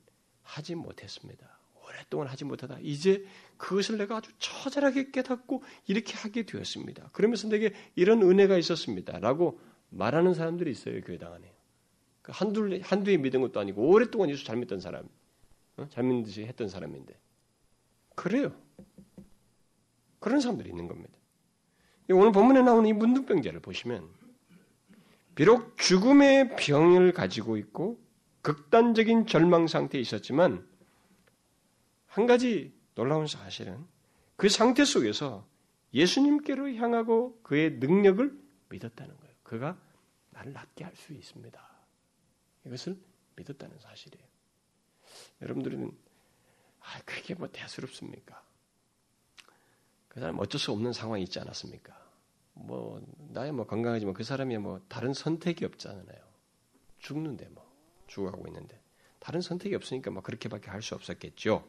[0.43, 1.57] 하지 못했습니다.
[1.83, 3.25] 오랫동안 하지 못하다 이제
[3.57, 7.09] 그것을 내가 아주 처절하게 깨닫고 이렇게 하게 되었습니다.
[7.13, 9.19] 그러면서 내게 이런 은혜가 있었습니다.
[9.19, 11.01] 라고 말하는 사람들이 있어요.
[11.01, 11.53] 교회당 안에.
[12.21, 15.07] 그 한두, 한두에 믿은 것도 아니고 오랫동안 예수 잘 믿던 사람,
[15.77, 15.87] 어?
[15.89, 17.17] 잘 믿는 듯이 했던 사람인데.
[18.15, 18.53] 그래요.
[20.19, 21.13] 그런 사람들이 있는 겁니다.
[22.09, 24.09] 오늘 본문에 나오는 이 문둥병자를 보시면
[25.37, 28.03] 비록 죽음의 병을 가지고 있고
[28.41, 30.67] 극단적인 절망 상태에 있었지만
[32.07, 33.85] 한 가지 놀라운 사실은
[34.35, 35.47] 그 상태 속에서
[35.93, 38.35] 예수님께로 향하고 그의 능력을
[38.69, 39.35] 믿었다는 거예요.
[39.43, 39.77] 그가
[40.31, 41.69] 나를 낫게 할 수 있습니다.
[42.65, 42.97] 이것을
[43.35, 44.25] 믿었다는 사실이에요.
[45.43, 45.95] 여러분들은
[46.79, 48.43] 아, 그게 뭐 대수롭습니까?
[50.07, 52.06] 그 사람 어쩔 수 없는 상황이 있지 않았습니까?
[52.65, 56.27] 뭐 나야 뭐 건강하지만 그 사람이 뭐 다른 선택이 없잖아요.
[56.99, 57.65] 죽는데 뭐
[58.07, 58.79] 죽어가고 있는데
[59.19, 61.67] 다른 선택이 없으니까 뭐 그렇게밖에 할 수 없었겠죠.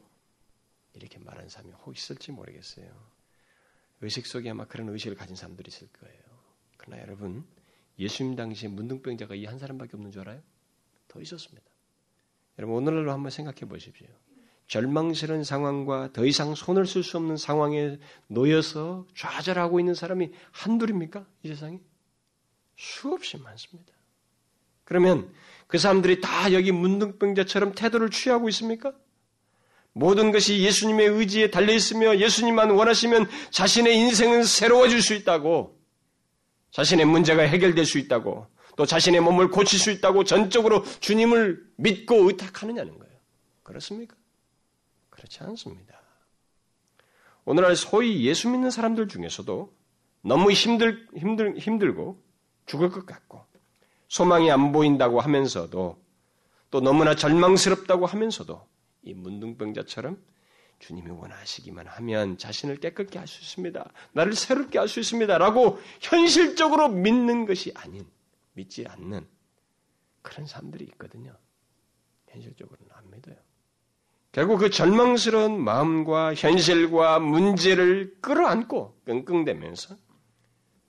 [0.93, 2.89] 이렇게 말하는 사람이 혹 있을지 모르겠어요.
[4.01, 6.19] 의식 속에 아마 그런 의식을 가진 사람들이 있을 거예요.
[6.77, 7.45] 그러나 여러분
[7.99, 10.41] 예수님 당시에 문둥병자가 이 한 사람밖에 없는 줄 알아요?
[11.07, 11.67] 더 있었습니다.
[12.57, 14.07] 여러분 오늘날로 한번 생각해 보십시오.
[14.69, 21.25] 절망스러운 상황과 더 이상 손을 쓸 수 없는 상황에 놓여서 좌절하고 있는 사람이 한둘입니까?
[21.43, 21.79] 이 세상에?
[22.77, 23.91] 수없이 많습니다.
[24.85, 25.33] 그러면
[25.67, 28.93] 그 사람들이 다 여기 문둥병자처럼 태도를 취하고 있습니까?
[29.91, 35.79] 모든 것이 예수님의 의지에 달려 있으며 예수님만 원하시면 자신의 인생은 새로워질 수 있다고
[36.71, 38.45] 자신의 문제가 해결될 수 있다고
[38.77, 43.13] 또 자신의 몸을 고칠 수 있다고 전적으로 주님을 믿고 의탁하느냐는 거예요.
[43.63, 44.18] 그렇습니까?
[45.19, 45.99] 그렇지 않습니다.
[47.43, 49.73] 오늘날 소위 예수 믿는 사람들 중에서도
[50.21, 52.21] 너무 힘들, 힘들, 힘들고
[52.65, 53.45] 죽을 것 같고
[54.07, 56.01] 소망이 안 보인다고 하면서도
[56.71, 58.67] 또 너무나 절망스럽다고 하면서도
[59.03, 60.23] 이 문둥병자처럼
[60.79, 63.91] 주님이 원하시기만 하면 자신을 깨끗게 할 수 있습니다.
[64.13, 65.37] 나를 새롭게 할 수 있습니다.
[65.37, 68.07] 라고 현실적으로 믿는 것이 아닌,
[68.53, 69.27] 믿지 않는
[70.21, 71.35] 그런 사람들이 있거든요.
[72.29, 73.35] 현실적으로는 안 믿어요.
[74.31, 79.95] 결국 그 절망스러운 마음과 현실과 문제를 끌어안고 끙끙대면서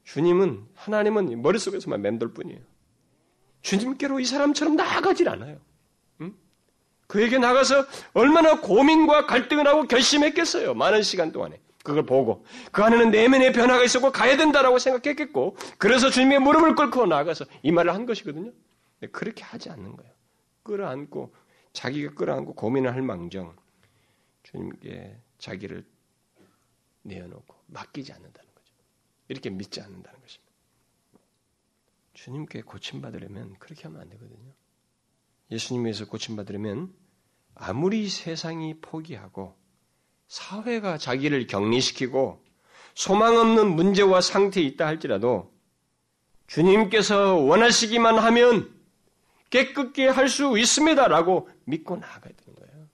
[0.04, 2.60] 주님은, 하나님은 머릿속에서만 맴돌 뿐이에요.
[3.62, 5.58] 주님께로 이 사람처럼 나아가질 않아요.
[6.20, 6.34] 응?
[7.06, 10.74] 그에게 나가서 얼마나 고민과 갈등을 하고 결심했겠어요.
[10.74, 11.60] 많은 시간 동안에.
[11.82, 17.46] 그걸 보고 그 안에는 내면의 변화가 있었고 가야 된다라고 생각했겠고 그래서 주님의 무릎을 꿇고 나가서
[17.62, 18.52] 이 말을 한 것이거든요.
[19.12, 20.12] 그렇게 하지 않는 거예요.
[20.62, 21.32] 끌어안고
[21.72, 23.56] 자기가 끌어안고 고민을 할 망정
[24.42, 25.84] 주님께 자기를
[27.02, 28.74] 내어놓고 맡기지 않는다는 거죠.
[29.28, 30.50] 이렇게 믿지 않는다는 것입니다.
[32.14, 34.52] 주님께 고침받으려면 그렇게 하면 안 되거든요.
[35.50, 36.92] 예수님에서 고침받으려면
[37.54, 39.56] 아무리 세상이 포기하고
[40.28, 42.44] 사회가 자기를 격리시키고
[42.94, 45.52] 소망 없는 문제와 상태에 있다 할지라도
[46.46, 48.79] 주님께서 원하시기만 하면
[49.50, 52.88] 깨끗게 할 수 있습니다 라고 믿고 나아가야 되는 거예요.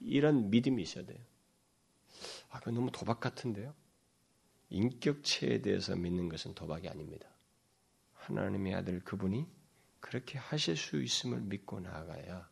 [0.00, 1.18] 이런 믿음이 있어야 돼요.
[2.50, 3.74] 아, 그 너무 도박 같은데요.
[4.70, 7.28] 인격체에 대해서 믿는 것은 도박이 아닙니다.
[8.14, 9.46] 하나님의 아들 그분이
[10.00, 12.48] 그렇게 하실 수 있음을 믿고 나아가야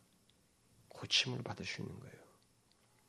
[0.89, 2.15] 고침을 받을 수 있는 거예요.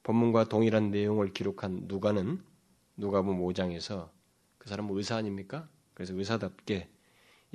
[0.02, 2.42] 본문과 동일한 내용을 기록한 누가는
[2.96, 4.10] 누가복음 5장에서
[4.58, 5.68] 그 사람은 의사 아닙니까?
[5.94, 6.88] 그래서 의사답게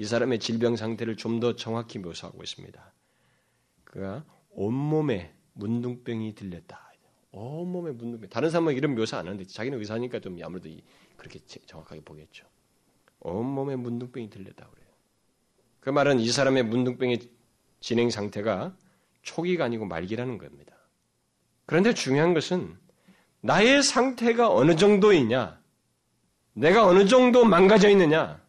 [0.02, 2.94] 이 사람의 질병 상태를 좀 더 정확히 묘사하고 있습니다.
[3.84, 6.92] 그가 온몸에 문둥병이 들렸다.
[7.32, 8.28] 온몸에 문둥병.
[8.32, 10.70] 다른 사람은 이런 묘사 안 하는데 자기는 의사니까 좀 아무래도
[11.18, 12.48] 그렇게 정확하게 보겠죠.
[13.20, 14.88] 온몸에 문둥병이 들렸다 그래요.
[15.80, 17.20] 그 말은 이 사람의 문둥병의
[17.80, 18.76] 진행 상태가
[19.22, 20.76] 초기가 아니고 말기라는 겁니다.
[21.68, 22.76] 그런데 중요한 것은
[23.42, 25.62] 나의 상태가 어느 정도이냐,
[26.54, 28.41] 내가 어느 정도 망가져 있느냐,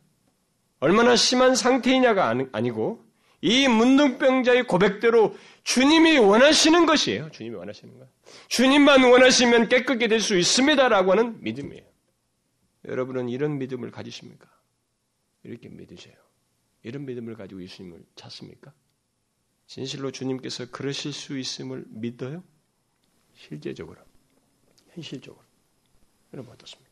[0.83, 3.05] 얼마나 심한 상태이냐가 아니고
[3.41, 7.31] 이 문둥병자의 고백대로 주님이 원하시는 것이에요.
[7.31, 8.09] 주님이 원하시는 것.
[8.49, 11.85] 주님만 원하시면 깨끗게 될 수 있습니다라고 하는 믿음이에요.
[12.87, 14.51] 여러분은 이런 믿음을 가지십니까?
[15.45, 16.17] 이렇게 믿으세요.
[16.83, 18.73] 이런 믿음을 가지고 예수님을 찾습니까?
[19.69, 22.43] 진실로 주님께서 그러실 수 있음을 믿어요?
[23.37, 24.01] 실제적으로,
[24.95, 25.45] 현실적으로.
[26.35, 26.91] 여러분 어떻습니까?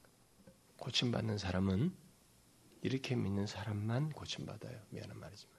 [0.77, 1.93] 고침받는 사람은
[2.83, 4.81] 이렇게 믿는 사람만 고침받아요.
[4.91, 5.55] 미안한 말이지만.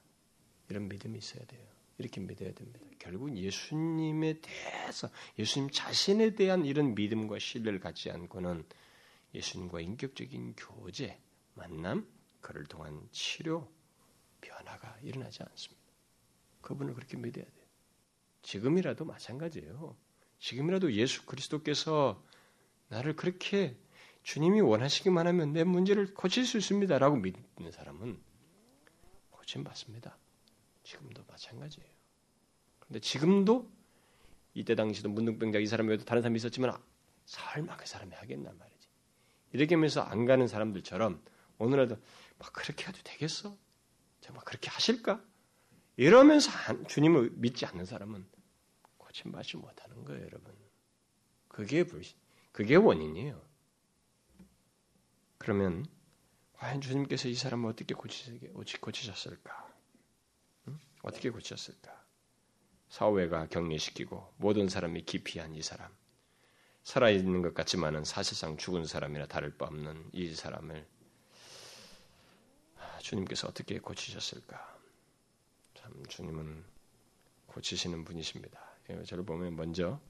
[0.68, 1.66] 이런 믿음이 있어야 돼요.
[1.98, 2.80] 이렇게 믿어야 됩니다.
[2.98, 5.08] 결국 예수님에 대해서,
[5.38, 8.64] 예수님 자신에 대한 이런 믿음과 신뢰를 갖지 않고는
[9.34, 11.18] 예수님과 인격적인 교제,
[11.54, 12.06] 만남,
[12.40, 13.70] 그를 통한 치료,
[14.40, 15.82] 변화가 일어나지 않습니다.
[16.60, 17.66] 그분을 그렇게 믿어야 돼요.
[18.42, 19.96] 지금이라도 마찬가지예요.
[20.38, 22.22] 지금이라도 예수 그리스도께서
[22.88, 23.76] 나를 그렇게
[24.22, 28.20] 주님이 원하시기만 하면 내 문제를 고칠 수 있습니다라고 믿는 사람은
[29.30, 30.16] 고침 받습니다.
[30.84, 31.90] 지금도 마찬가지예요.
[32.78, 33.70] 그런데 지금도
[34.54, 36.76] 이때 당시도 문둥병자 이 사람이 외에도 다른 사람이 있었지만
[37.24, 38.88] 설마 그 사람이 하겠나 말이지.
[39.52, 41.22] 이렇게 하면서 안 가는 사람들처럼
[41.58, 41.96] 오늘에도
[42.38, 43.56] 막 그렇게 해도 되겠어?
[44.20, 45.22] 정말 그렇게 하실까?
[45.96, 46.50] 이러면서
[46.86, 48.26] 주님을 믿지 않는 사람은
[48.98, 50.54] 고침받지 못하는 거예요, 여러분.
[51.48, 52.16] 그게 불신,
[52.50, 53.51] 그게 원인이에요.
[55.42, 55.84] 그러면
[56.52, 59.74] 과연 주님께서 이 사람을 어떻게 고치셨을까?
[60.68, 60.78] 응?
[61.02, 62.00] 어떻게 고치셨을까?
[62.88, 65.92] 사회가 격리시키고 모든 사람이 기피한 이 사람,
[66.84, 70.86] 살아있는 것 같지만은 사실상 죽은 사람이나 다를 바 없는 이 사람을
[73.00, 74.78] 주님께서 어떻게 고치셨을까?
[75.74, 76.64] 참 주님은
[77.46, 78.60] 고치시는 분이십니다.
[78.90, 80.00] 예, 저를 보면 먼저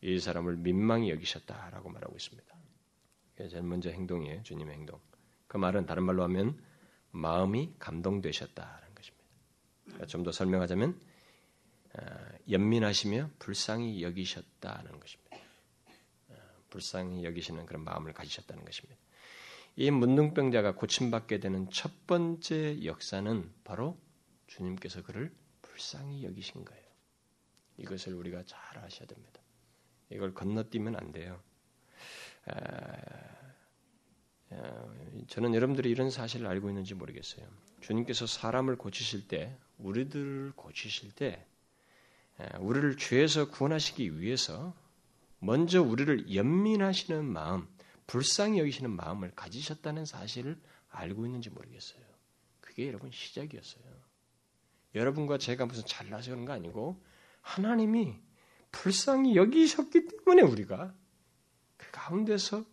[0.00, 2.59] 이 사람을 민망히 여기셨다라고 말하고 있습니다.
[3.48, 4.42] 제일 먼저 행동이에요.
[4.42, 5.00] 주님의 행동.
[5.46, 6.60] 그 말은 다른 말로 하면
[7.10, 10.06] 마음이 감동되셨다는 것입니다.
[10.06, 11.00] 좀더 설명하자면
[11.94, 15.36] 아, 연민하시며 불쌍히 여기셨다는 것입니다.
[16.30, 16.34] 아,
[16.70, 19.00] 불쌍히 여기시는 그런 마음을 가지셨다는 것입니다.
[19.76, 23.98] 이 문둥병자가 고침받게 되는 첫 번째 역사는 바로
[24.46, 26.84] 주님께서 그를 불쌍히 여기신 거예요.
[27.78, 29.40] 이것을 우리가 잘 아셔야 됩니다.
[30.10, 31.40] 이걸 건너뛰면 안 돼요.
[35.28, 37.46] 저는 여러분들이 이런 사실을 알고 있는지 모르겠어요.
[37.80, 41.46] 주님께서 사람을 고치실 때, 우리들을 고치실 때,
[42.58, 44.74] 우리를 죄에서 구원하시기 위해서
[45.38, 47.68] 먼저 우리를 연민하시는 마음,
[48.06, 52.02] 불쌍히 여기시는 마음을 가지셨다는 사실을 알고 있는지 모르겠어요.
[52.60, 53.84] 그게 여러분 시작이었어요.
[54.94, 57.00] 여러분과 제가 무슨 잘나서 그런 거 아니고
[57.40, 58.16] 하나님이
[58.72, 60.99] 불쌍히 여기셨기 때문에 우리가 그
[62.10, 62.64] 가운데서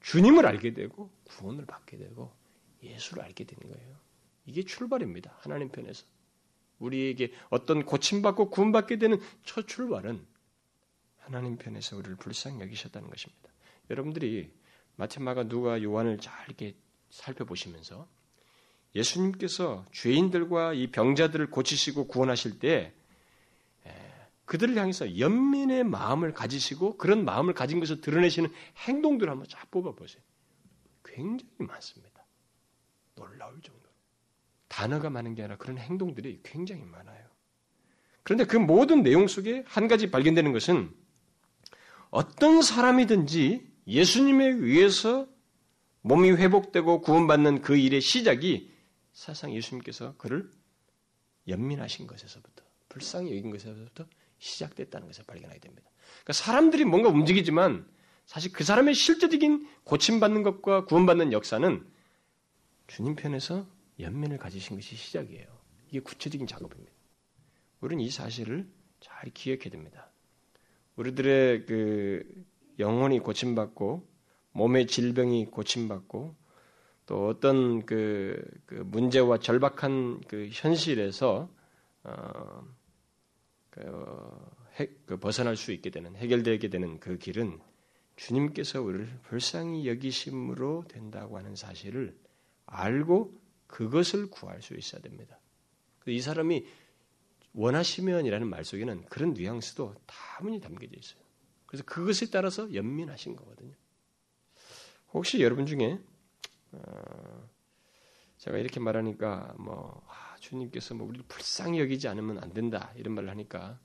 [0.00, 2.32] 주님을 알게 되고 구원을 받게 되고
[2.82, 3.96] 예수를 알게 되는 거예요.
[4.44, 5.36] 이게 출발입니다.
[5.40, 6.04] 하나님 편에서.
[6.78, 10.24] 우리에게 어떤 고침받고 구원받게 되는 첫 출발은
[11.18, 13.50] 하나님 편에서 우리를 불쌍히 여기셨다는 것입니다.
[13.88, 14.52] 여러분들이
[14.96, 16.74] 마테마가 누가 요한을 잘 이렇게
[17.10, 18.06] 살펴보시면서
[18.94, 22.92] 예수님께서 죄인들과 이 병자들을 고치시고 구원하실 때
[24.46, 28.50] 그들을 향해서 연민의 마음을 가지시고 그런 마음을 가진 것을 드러내시는
[28.86, 30.22] 행동들을 한번 쫙 뽑아보세요.
[31.04, 32.24] 굉장히 많습니다.
[33.16, 33.86] 놀라울 정도로.
[34.68, 37.26] 단어가 많은 게 아니라 그런 행동들이 굉장히 많아요.
[38.22, 40.92] 그런데 그 모든 내용 속에 한 가지 발견되는 것은
[42.10, 45.28] 어떤 사람이든지 예수님에 의해서
[46.02, 48.72] 몸이 회복되고 구원받는 그 일의 시작이
[49.12, 50.50] 사실상 예수님께서 그를
[51.48, 54.06] 연민하신 것에서부터 불쌍히 여긴 것에서부터
[54.38, 55.90] 시작됐다는 것을 발견하게 됩니다.
[56.22, 57.86] 그러니까 사람들이 뭔가 움직이지만
[58.26, 61.86] 사실 그 사람의 실제적인 고침받는 것과 구원받는 역사는
[62.88, 63.66] 주님 편에서
[63.98, 65.46] 연민을 가지신 것이 시작이에요.
[65.88, 66.92] 이게 구체적인 작업입니다.
[67.80, 68.68] 우리는 이 사실을
[69.00, 70.10] 잘 기억해야 됩니다.
[70.96, 72.44] 우리들의 그
[72.78, 74.08] 영혼이 고침받고
[74.52, 76.34] 몸의 질병이 고침받고
[77.06, 81.48] 또 어떤 그, 그 문제와 절박한 그 현실에서
[82.02, 82.64] 어,
[85.20, 87.60] 벗어날 수 있게 되는 해결되게 되는 그 길은
[88.16, 92.16] 주님께서 우리를 불쌍히 여기심으로 된다고 하는 사실을
[92.66, 95.38] 알고 그것을 구할 수 있어야 됩니다.
[96.06, 96.66] 이 사람이
[97.52, 101.20] 원하시면이라는 말 속에는 그런 뉘앙스도 다분히 담겨져 있어요.
[101.66, 103.74] 그래서 그것에 따라서 연민하신 거거든요.
[105.12, 105.98] 혹시 여러분 중에
[106.72, 107.48] 어,
[108.38, 113.28] 제가 이렇게 말하니까 뭐 아, 주님께서 뭐 우리를 불쌍히 여기지 않으면 안 된다 이런 말을
[113.30, 113.78] 하니까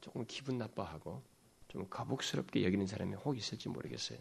[0.00, 1.22] 조금 기분 나빠하고
[1.68, 4.18] 좀 거북스럽게 여기는 사람이 혹 있을지 모르겠어요.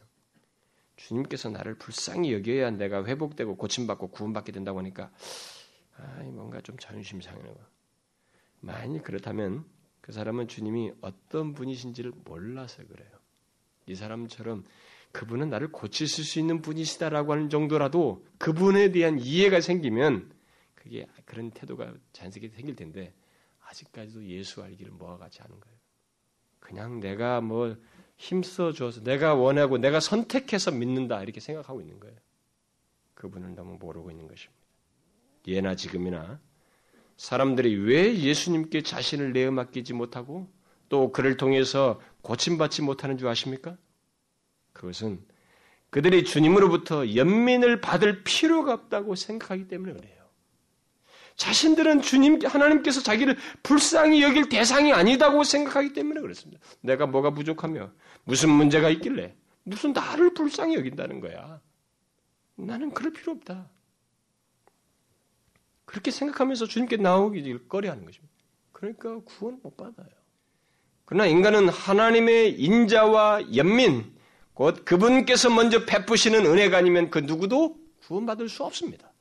[0.96, 5.12] 주님께서 나를 불쌍히 여겨야 내가 회복되고 고침받고 구원받게 된다고 하니까
[5.98, 7.60] 아, 뭔가 좀 자존심 상하는 거.
[8.60, 9.66] 만약 그렇다면
[10.02, 13.10] 그 사람은 주님이 어떤 분이신지를 몰라서 그래요.
[13.88, 14.66] 이 사람처럼
[15.12, 20.37] 그분은 나를 고치실 수 있는 분이시다라고 하는 정도라도 그분에 대한 이해가 생기면
[20.88, 23.14] 그게 그런 태도가 자연스럽게 생길 텐데
[23.66, 25.78] 아직까지도 예수 알기를 같지 않은 거예요.
[26.60, 27.76] 그냥 내가 뭐
[28.16, 32.16] 힘써 줘서 내가 원하고 내가 선택해서 믿는다 이렇게 생각하고 있는 거예요.
[33.16, 34.58] 그분을 너무 모르고 있는 것입니다.
[35.48, 36.40] 예나 지금이나
[37.18, 40.50] 사람들이 왜 예수님께 자신을 내어 맡기지 못하고
[40.88, 43.78] 또 그를 통해서 고침받지 못하는 줄 아십니까?
[44.72, 45.26] 그것은
[45.90, 50.17] 그들이 주님으로부터 연민을 받을 필요가 없다고 생각하기 때문에 그래요.
[51.38, 56.62] 자신들은 주님, 하나님께서 자기를 불쌍히 여길 대상이 아니다고 생각하기 때문에 그렇습니다.
[56.82, 57.92] 내가 뭐가 부족하며
[58.26, 61.62] 무슨 문제가 있길래 무슨 나를 불쌍히 여긴다는 거야.
[62.56, 63.70] 나는 그럴 필요 없다.
[65.86, 68.34] 그렇게 생각하면서 주님께 나오기 꺼려하는 것입니다.
[68.72, 70.10] 그러니까 구원 못 받아요.
[71.06, 74.14] 그러나 인간은 하나님의 인자와 연민,
[74.54, 79.14] 곧 그분께서 먼저 베푸시는 은혜가 아니면 그 누구도 구원받을 수 없습니다.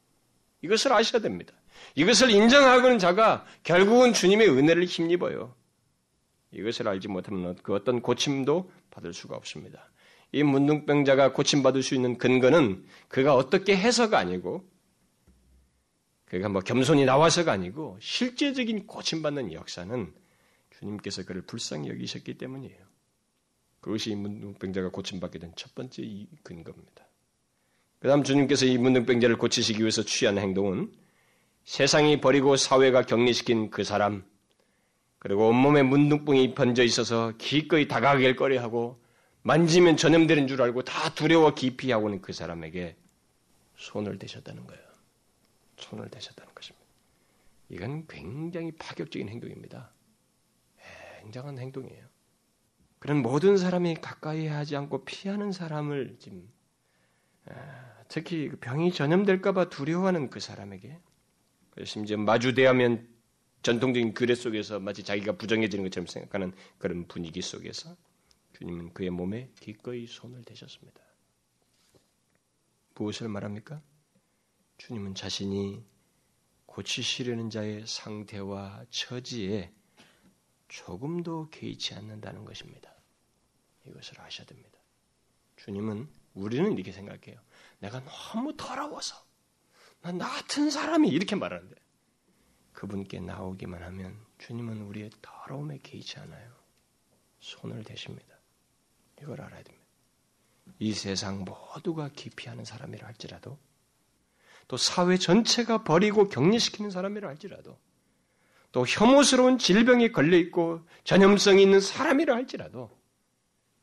[0.62, 1.54] 이것을 아셔야 됩니다.
[1.94, 5.54] 이것을 인정하는 자가 결국은 주님의 은혜를 힘입어요.
[6.52, 9.90] 이것을 알지 못하면 그 어떤 고침도 받을 수가 없습니다.
[10.32, 14.68] 이 문둥병자가 고침받을 수 있는 근거는 그가 어떻게 해서가 아니고
[16.26, 20.12] 그가 뭐 겸손히 나와서가 아니고 실제적인 고침받는 역사는
[20.78, 22.84] 주님께서 그를 불쌍히 여기셨기 때문이에요.
[23.80, 26.02] 그것이 이 문둥병자가 고침받게 된 첫 번째
[26.42, 27.06] 근거입니다.
[28.00, 30.92] 그 다음 주님께서 이 문둥병자를 고치시기 위해서 취한 행동은
[31.66, 34.24] 세상이 버리고 사회가 격리시킨 그 사람,
[35.18, 39.02] 그리고 온몸에 문둥병이 번져 있어서 기꺼이 다가가길 꺼려하고
[39.42, 42.96] 만지면 전염되는 줄 알고 다 두려워 기피하고는 그 사람에게
[43.76, 44.82] 손을 대셨다는 거예요.
[45.78, 46.86] 손을 대셨다는 것입니다.
[47.68, 49.90] 이건 굉장히 파격적인 행동입니다.
[51.20, 52.06] 굉장한 행동이에요.
[53.00, 56.48] 그런 모든 사람이 가까이 하지 않고 피하는 사람을 지금
[58.06, 60.96] 특히 그 병이 전염될까봐 두려워하는 그 사람에게
[61.84, 63.06] 심지어 마주대하면
[63.62, 67.96] 전통적인 규례 속에서 마치 자기가 부정해지는 것처럼 생각하는 그런 분위기 속에서
[68.56, 71.00] 주님은 그의 몸에 기꺼이 손을 대셨습니다.
[72.94, 73.82] 무엇을 말합니까?
[74.78, 75.84] 주님은 자신이
[76.66, 79.72] 고치시려는 자의 상태와 처지에
[80.68, 82.94] 조금도 개의치 않는다는 것입니다.
[83.86, 84.78] 이것을 아셔야 됩니다.
[85.56, 87.40] 주님은 우리는 이렇게 생각해요.
[87.78, 89.25] 내가 너무 더러워서 난
[90.12, 91.74] 나 같은 사람이 이렇게 말하는데
[92.72, 96.52] 그분께 나오기만 하면 주님은 우리의 더러움에 개의치 않아요.
[97.40, 98.36] 손을 대십니다.
[99.22, 99.86] 이걸 알아야 됩니다.
[100.78, 103.58] 이 세상 모두가 기피하는 사람이라 할지라도
[104.68, 107.78] 또 사회 전체가 버리고 격리시키는 사람이라 할지라도
[108.72, 112.90] 또 혐오스러운 질병에 걸려 있고 전염성이 있는 사람이라 할지라도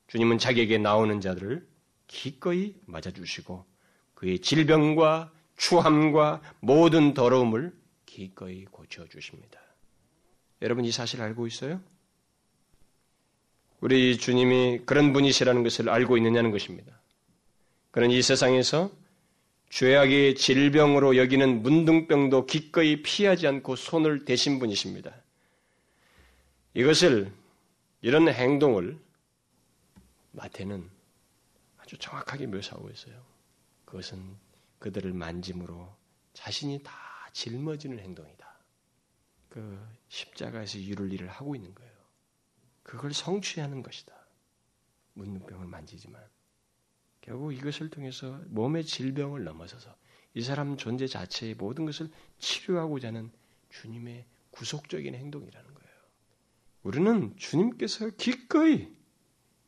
[0.07, 1.67] 주님은 자기에게 나오는 자들을
[2.07, 3.65] 기꺼이 맞아주시고
[4.13, 7.73] 그의 질병과 추함과 모든 더러움을
[8.05, 9.59] 기꺼이 고쳐주십니다.
[10.61, 11.81] 여러분 이 사실 알고 있어요?
[13.81, 16.99] 우리 주님이 그런 분이시라는 것을 알고 있느냐는 것입니다.
[17.91, 18.91] 그는 이 세상에서
[19.69, 25.13] 죄악의 질병으로 여기는 문둥병도 기꺼이 피하지 않고 손을 대신 분이십니다.
[26.75, 27.31] 이것을
[28.01, 28.97] 이런 행동을
[30.31, 30.89] 마태는
[31.79, 33.15] 아주 정확하게 묘사하고 있어요.
[33.85, 34.19] 그것은
[34.83, 35.95] 그들을 만짐으로
[36.33, 36.91] 자신이 다
[37.31, 38.53] 짊어지는 행동이다.
[39.47, 39.79] 그
[40.09, 41.93] 십자가에서 이룰 일을 하고 있는 거예요.
[42.83, 44.13] 그걸 성취하는 것이다.
[45.13, 46.21] 문둥병을 만지지만
[47.21, 49.95] 결국 이것을 통해서 몸의 질병을 넘어서서
[50.33, 52.09] 이 사람 존재 자체의 모든 것을
[52.39, 53.31] 치료하고자 하는
[53.69, 55.93] 주님의 구속적인 행동이라는 거예요.
[56.81, 58.93] 우리는 주님께서 기꺼이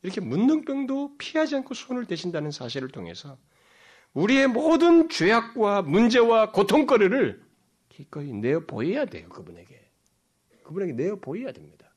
[0.02, 3.38] 이렇게 문둥병도 피하지 않고 손을 대신다는 사실을 통해서
[4.16, 7.44] 우리의 모든 죄악과 문제와 고통거리를
[7.90, 9.90] 기꺼이 내어 보여야 돼요, 그분에게.
[10.62, 11.94] 그분에게 내어 보여야 됩니다.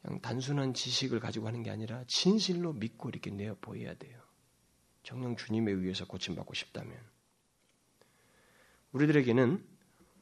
[0.00, 4.16] 그냥 단순한 지식을 가지고 하는 게 아니라 진실로 믿고 이렇게 내어 보여야 돼요.
[5.02, 6.96] 정령 주님에 의해서 고침받고 싶다면.
[8.92, 9.66] 우리들에게는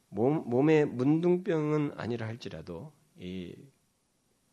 [0.08, 3.54] 몸, 몸의 문둥병은 아니라 할지라도 이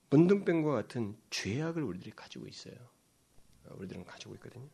[0.10, 2.76] 문둥병과 같은 죄악을 우리들이 가지고 있어요.
[3.78, 4.68] 우리들은 가지고 있거든요.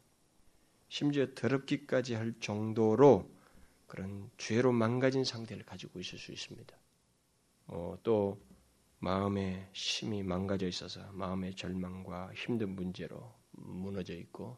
[0.89, 3.29] 심지어 더럽기까지 할 정도로
[3.87, 6.75] 그런 죄로 망가진 상태를 가지고 있을 수 있습니다.
[7.67, 8.39] 어, 또
[8.99, 14.57] 마음의 심이 망가져 있어서 마음의 절망과 힘든 문제로 무너져 있고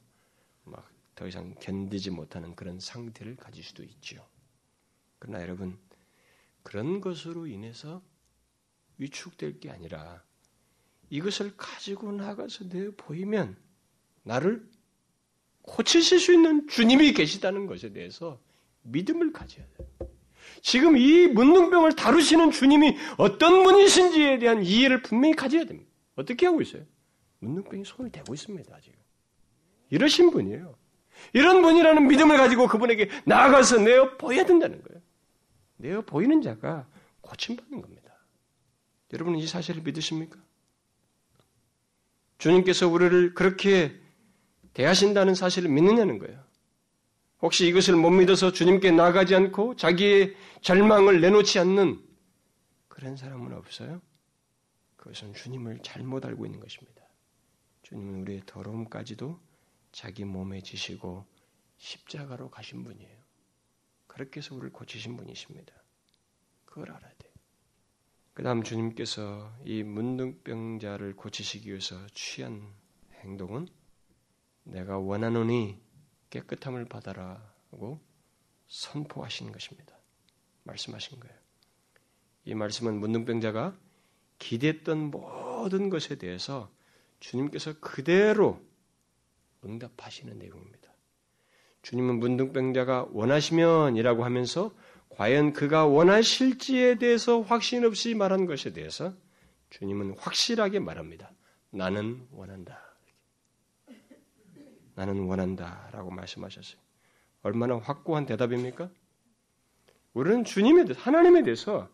[0.63, 4.27] 막 더 이상 견디지 못하는 그런 상태를 가질 수도 있죠.
[5.19, 5.77] 그러나 여러분
[6.63, 8.01] 그런 것으로 인해서
[8.97, 10.23] 위축될 게 아니라
[11.11, 13.55] 이것을 가지고 나가서 내 보이면
[14.23, 14.67] 나를
[15.64, 18.39] 고치실 수 있는 주님이 계시다는 것에 대해서
[18.84, 19.88] 믿음을 가져야 돼요.
[20.62, 25.89] 지금 이 문둥병을 다루시는 주님이 어떤 분이신지에 대한 이해를 분명히 가져야 됩니다.
[26.16, 26.84] 어떻게 하고 있어요?
[27.39, 28.99] 문둥병이 손을 대고 있습니다, 지금.
[29.89, 30.76] 이러신 분이에요.
[31.34, 35.01] 이런 분이라는 믿음을 가지고 그분에게 나아가서 내어 보여야 된다는 거예요.
[35.78, 36.88] 내어 보이는 자가
[37.22, 38.01] 고침받는 겁니다.
[39.14, 40.39] 여러분은 이 사실을 믿으십니까?
[42.38, 43.99] 주님께서 우리를 그렇게
[44.74, 46.43] 대하신다는 사실을 믿느냐는 거예요.
[47.41, 52.01] 혹시 이것을 못 믿어서 주님께 나가지 않고 자기의 절망을 내놓지 않는
[52.88, 54.01] 그런 사람은 없어요?
[54.95, 57.01] 그것은 주님을 잘못 알고 있는 것입니다.
[57.82, 59.39] 주님은 우리의 더러움까지도
[59.91, 61.26] 자기 몸에 지시고
[61.78, 63.17] 십자가로 가신 분이에요.
[64.05, 65.74] 그렇게 해서 우리를 고치신 분이십니다.
[66.65, 67.32] 그걸 알아야 돼요.
[68.34, 72.74] 그 다음 주님께서 이 문둥병자를 고치시기 위해서 취한
[73.24, 73.67] 행동은
[74.64, 75.80] 내가 원하노니
[76.30, 77.99] 깨끗함을 받아라고
[78.68, 79.97] 선포하신 것입니다.
[80.64, 81.36] 말씀하신 거예요.
[82.45, 83.78] 이 말씀은 문둥병자가
[84.39, 86.72] 기대했던 모든 것에 대해서
[87.20, 88.59] 주님께서 그대로
[89.64, 90.91] 응답하시는 내용입니다.
[91.84, 94.74] 주님은 문둥병자가 원하시면이라고 하면서
[95.09, 99.14] 과연 그가 원하실지에 대해서 확신 없이 말한 것에 대해서
[99.70, 101.32] 주님은 확실하게 말합니다.
[101.70, 102.91] 나는 원한다.
[104.96, 105.89] 나는 원한다.
[105.92, 106.80] 라고 말씀하셨어요.
[107.44, 108.89] 얼마나 확고한 대답입니까?
[110.14, 111.89] 우리는 주님에 대해서, 하나님에 대해서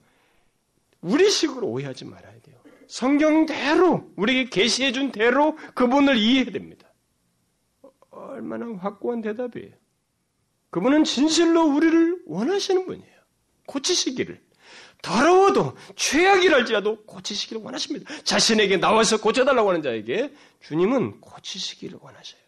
[1.02, 2.58] 우리 식으로 오해하지 말아야 돼요.
[2.88, 6.88] 성경대로, 우리에게 계시해 준 대로 그분을 이해해야 됩니다.
[8.10, 9.74] 얼마나 확고한 대답이에요.
[10.70, 13.18] 그분은 진실로 우리를 원하시는 분이에요.
[13.68, 14.41] 고치시기를.
[15.02, 18.12] 더러워도 최악이랄지라도 고치시기를 원하십니다.
[18.24, 22.41] 자신에게 나와서 고쳐달라고 하는 자에게 주님은 고치시기를 원하셔요.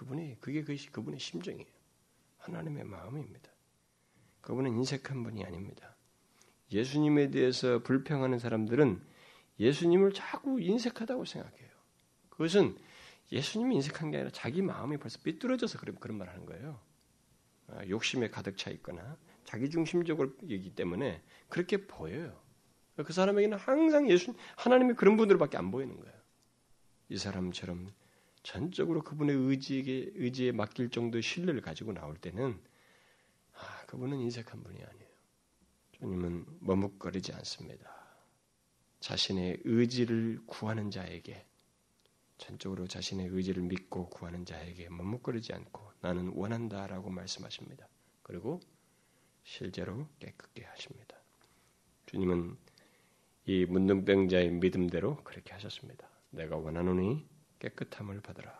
[0.00, 1.68] 그분이 그게 그것이 그분의 심정이에요.
[2.38, 3.50] 하나님의 마음입니다.
[4.40, 5.94] 그분은 인색한 분이 아닙니다.
[6.72, 8.98] 예수님에 대해서 불평하는 사람들은
[9.58, 11.68] 예수님을 자꾸 인색하다고 생각해요.
[12.30, 12.78] 그것은
[13.30, 16.80] 예수님이 인색한 게 아니라 자기 마음이 벌써 삐뚤어져서 그런, 그런 말 하는 거예요.
[17.68, 22.40] 아, 욕심에 가득 차 있거나 자기 중심적으로 이기 때문에 그렇게 보여요.
[22.96, 26.14] 그 사람에게는 항상 예수 하나님이 그런 분들밖에 안 보이는 거예요.
[27.10, 27.92] 이 사람처럼
[28.42, 32.58] 전적으로 그분의 의지에 의지에 맡길 정도의 신뢰를 가지고 나올 때는
[33.52, 35.10] 아, 그분은 인색한 분이 아니에요.
[35.92, 38.00] 주님은 머뭇거리지 않습니다.
[39.00, 41.46] 자신의 의지를 구하는 자에게
[42.38, 47.86] 전적으로 자신의 의지를 믿고 구하는 자에게 머뭇거리지 않고 나는 원한다라고 말씀하십니다.
[48.22, 48.60] 그리고
[49.44, 51.16] 실제로 깨끗게 하십니다.
[52.06, 52.56] 주님은
[53.44, 56.08] 이 문둥병자의 믿음대로 그렇게 하셨습니다.
[56.30, 57.26] 내가 원하노니
[57.60, 58.52] 깨끗함을 받으라.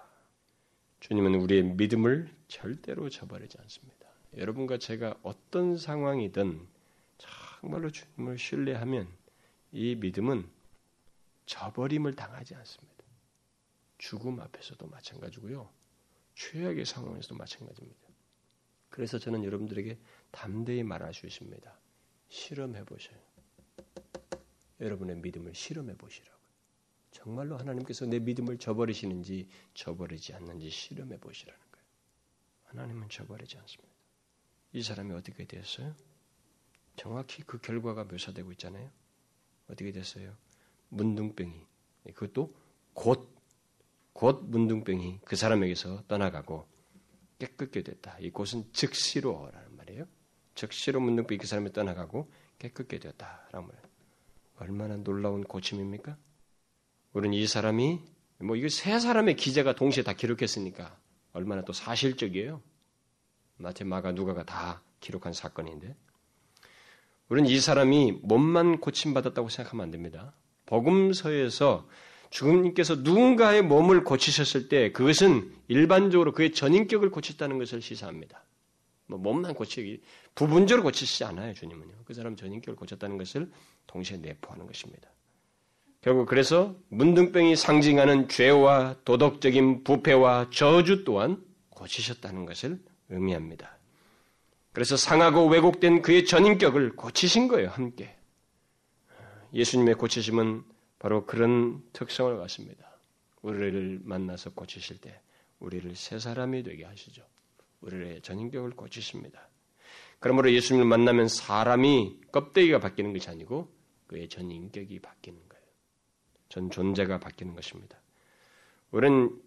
[1.01, 4.07] 주님은 우리의 믿음을 절대로 저버리지 않습니다.
[4.37, 6.69] 여러분과 제가 어떤 상황이든
[7.19, 9.09] 정말로 주님을 신뢰하면
[9.73, 10.49] 이 믿음은
[11.47, 13.05] 저버림을 당하지 않습니다.
[13.99, 15.69] 죽음 앞에서도 마찬가지고요.
[16.35, 18.01] 최악의 상황에서도 마찬가지입니다.
[18.89, 19.99] 그래서 저는 여러분들에게
[20.31, 21.79] 담대히 말할 수 있습니다.
[22.29, 23.19] 실험해 보셔요.
[24.81, 26.40] 여러분의 믿음을 실험해 보시라고.
[27.11, 31.87] 정말로 하나님께서 내 믿음을 저버리시는지 저버리지 않는지 실험해 보시라는 거예요.
[32.65, 33.95] 하나님은 저버리지 않습니다.
[34.73, 35.95] 이 사람이 어떻게 됐어요?
[36.97, 38.91] 정확히 그 결과가 묘사되고 있잖아요.
[39.69, 40.37] 어떻게 됐어요?
[40.91, 41.67] 문둥병이
[42.15, 42.55] 그것도
[42.95, 43.41] 곧
[44.13, 46.67] 곧 문둥병이 그 사람에게서 떠나가고
[47.39, 48.19] 깨끗게 됐다.
[48.19, 50.05] 이 곳은 즉시로라는 말이에요.
[50.55, 53.83] 즉시로 문둥병이 그 사람이 떠나가고 깨끗게 되었다라는 말.
[54.57, 56.19] 얼마나 놀라운 고침입니까?
[57.13, 58.01] 우리는 이 사람이
[58.39, 60.97] 뭐 이거 세 사람의 기자가 동시에 다 기록했으니까
[61.33, 62.63] 얼마나 또 사실적이에요.
[63.57, 65.95] 마태, 마가, 누가가 다 기록한 사건인데
[67.29, 70.33] 우리는 이 사람이 몸만 고침받았다고 생각하면 안 됩니다.
[70.67, 71.87] 복음서에서
[72.31, 78.45] 주님께서 누군가의 몸을 고치셨을 때 그것은 일반적으로 그의 전인격을 고쳤다는 것을 시사합니다.
[79.07, 80.01] 뭐 몸만 고치기
[80.37, 81.93] 부분적으로 고치시지 않아요 주님은요.
[82.05, 83.51] 그 사람 전인격을 고쳤다는 것을
[83.89, 85.11] 동시에 내포하는 것입니다.
[86.01, 92.81] 결국 그래서 문둥병이 상징하는 죄와 도덕적인 부패와 저주 또한 고치셨다는 것을
[93.11, 93.79] 의미합니다.
[94.73, 98.17] 그래서 상하고 왜곡된 그의 전인격을 고치신 거예요, 함께.
[99.53, 100.63] 예수님의 고치심은
[100.99, 102.89] 바로 그런 특성을 갖습니다.
[103.43, 105.21] 우리를 만나서 고치실 때
[105.59, 107.23] 우리를 새 사람이 되게 하시죠.
[107.81, 109.49] 우리의 전인격을 고치십니다.
[110.19, 113.73] 그러므로 예수님을 만나면 사람이 껍데기가 바뀌는 것이 아니고
[114.07, 115.50] 그의 전인격이 바뀌는 거예요.
[116.51, 117.99] 전 존재가 바뀌는 것입니다.
[118.91, 119.41] 우리는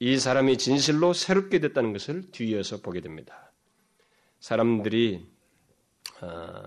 [0.00, 3.52] 이 사람이 진실로 새롭게 됐다는 것을 뒤이어서 보게 됩니다.
[4.40, 5.24] 사람들이
[6.20, 6.62] 어,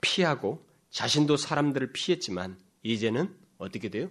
[0.00, 4.08] 피하고 자신도 사람들을 피했지만 이제는 어떻게 돼요?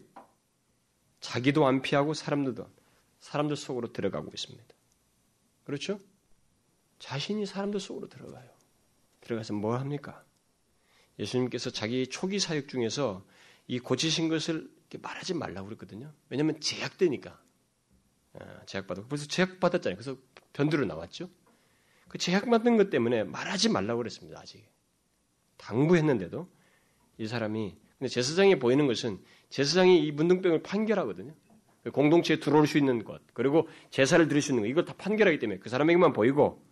[1.21, 2.69] 자기도 안 피하고 사람들도
[3.21, 4.67] 사람들 속으로 들어가고 있습니다.
[5.63, 5.97] 그렇죠?
[6.99, 8.49] 자신이 사람들 속으로 들어가요.
[9.21, 10.23] 들어가서 뭘 합니까?
[11.19, 13.25] 예수님께서 자기 초기 사역 중에서
[13.67, 14.69] 이 고치신 것을
[15.01, 16.13] 말하지 말라고 그랬거든요.
[16.29, 17.41] 왜냐하면 제약되니까.
[18.39, 19.97] 아, 제약받고 벌써 제약받았잖아요.
[19.97, 20.17] 그래서
[20.53, 21.29] 변두로 나왔죠.
[22.07, 24.39] 그 제약받는 것 때문에 말하지 말라고 그랬습니다.
[24.39, 24.65] 아직
[25.57, 26.49] 당부했는데도
[27.17, 31.33] 이 사람이 근데 제사장이 보이는 것은 제사장이 이 문둥병을 판결하거든요.
[31.93, 35.59] 공동체에 들어올 수 있는 것 그리고 제사를 드릴 수 있는 것 이걸 다 판결하기 때문에
[35.59, 36.63] 그 사람에게만 보이고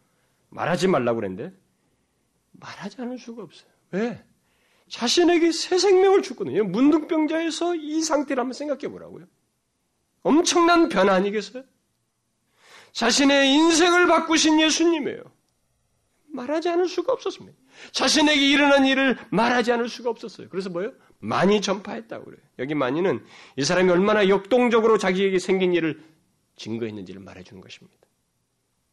[0.50, 1.56] 말하지 말라고 그랬는데
[2.52, 3.70] 말하지 않을 수가 없어요.
[3.92, 4.24] 왜?
[4.90, 6.64] 자신에게 새 생명을 줬거든요.
[6.66, 9.26] 문둥병자에서 이 상태를 한번 생각해 보라고요.
[10.22, 11.64] 엄청난 변화 아니겠어요?
[12.92, 15.22] 자신의 인생을 바꾸신 예수님이에요.
[16.28, 17.58] 말하지 않을 수가 없었습니다.
[17.92, 20.50] 자신에게 일어난 일을 말하지 않을 수가 없었어요.
[20.50, 20.94] 그래서 뭐예요?
[21.20, 22.42] 많이 전파했다고 그래요.
[22.60, 23.26] 여기 많이는
[23.58, 26.04] 이 사람이 얼마나 역동적으로 자기에게 생긴 일을
[26.58, 27.98] 증거했는지를 말해주는 것입니다.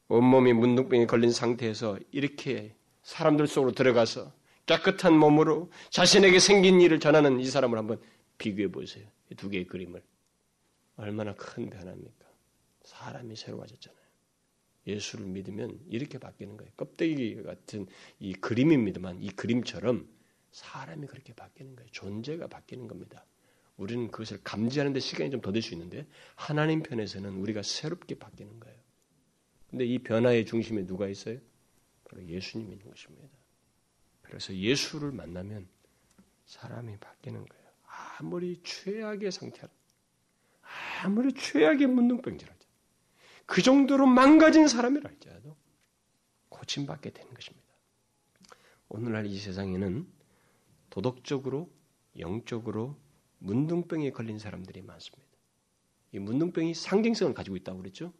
[0.08, 4.32] 온몸이 문둥병에 걸린 상태에서 이렇게 사람들 속으로 들어가서
[4.66, 8.00] 깨끗한 몸으로 자신에게 생긴 일을 전하는 이 사람을 한번
[8.38, 9.06] 비교해 보세요.
[9.30, 10.02] 이 두 개의 그림을.
[10.96, 12.26] 얼마나 큰 변화입니까?
[12.82, 14.02] 사람이 새로워졌잖아요.
[14.86, 16.72] 예수를 믿으면 이렇게 바뀌는 거예요.
[16.76, 17.86] 껍데기 같은
[18.18, 20.08] 이 그림입니다만 이 그림처럼
[20.50, 21.88] 사람이 그렇게 바뀌는 거예요.
[21.92, 23.24] 존재가 바뀌는 겁니다.
[23.76, 28.78] 우리는 그것을 감지하는데 시간이 좀 더 될 수 있는데 하나님 편에서는 우리가 새롭게 바뀌는 거예요.
[29.70, 31.38] 근데 이 변화의 중심에 누가 있어요?
[32.04, 33.28] 바로 예수님이 있는 것입니다.
[34.32, 35.68] 그래서 예수를 만나면
[36.46, 37.64] 사람이 바뀌는 거예요.
[38.18, 39.68] 아무리 최악의 상태라,
[41.02, 42.54] 아무리 최악의 문둥병자라,
[43.44, 45.54] 그 정도로 망가진 사람이라 할지라도
[46.48, 47.66] 고침받게 되는 것입니다.
[48.88, 50.10] 오늘날 이 세상에는
[50.88, 51.70] 도덕적으로,
[52.18, 52.98] 영적으로
[53.40, 55.30] 문둥병에 걸린 사람들이 많습니다.
[56.12, 58.14] 이 문둥병이 상징성을 가지고 있다고 그랬죠.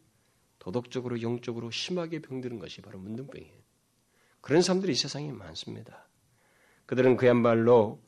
[0.59, 3.62] 도덕적으로 영적으로 심하게 병드는 것이 바로 문둥병이에요.
[4.43, 6.05] 그런 사람들이 이 세상에 많습니다.
[6.85, 8.03] 그들은 그야말로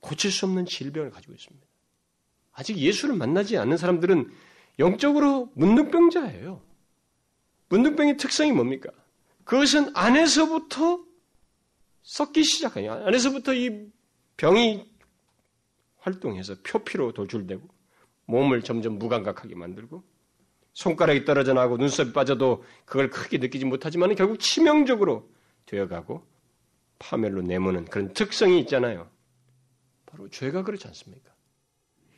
[0.00, 1.66] 고칠 수 없는 질병을 가지고 있습니다.
[2.52, 4.30] 아직 예수를 만나지 않는 사람들은
[4.78, 6.62] 영적으로 문둥병자예요.
[7.70, 8.90] 문둥병의 특성이 뭡니까?
[9.44, 11.02] 그것은 안에서부터
[12.02, 13.90] 썩기 시작하요 안에서부터 이
[14.36, 14.86] 병이
[15.96, 17.66] 활동해서 표피로 돌출되고
[18.26, 20.04] 몸을 점점 무감각하게 만들고
[20.76, 25.26] 손가락이 떨어져 나고 눈썹이 빠져도 그걸 크게 느끼지 못하지만 결국 치명적으로
[25.64, 26.22] 되어가고
[26.98, 29.08] 파멸로 내모는 그런 특성이 있잖아요.
[30.04, 31.32] 바로 죄가 그렇지 않습니까?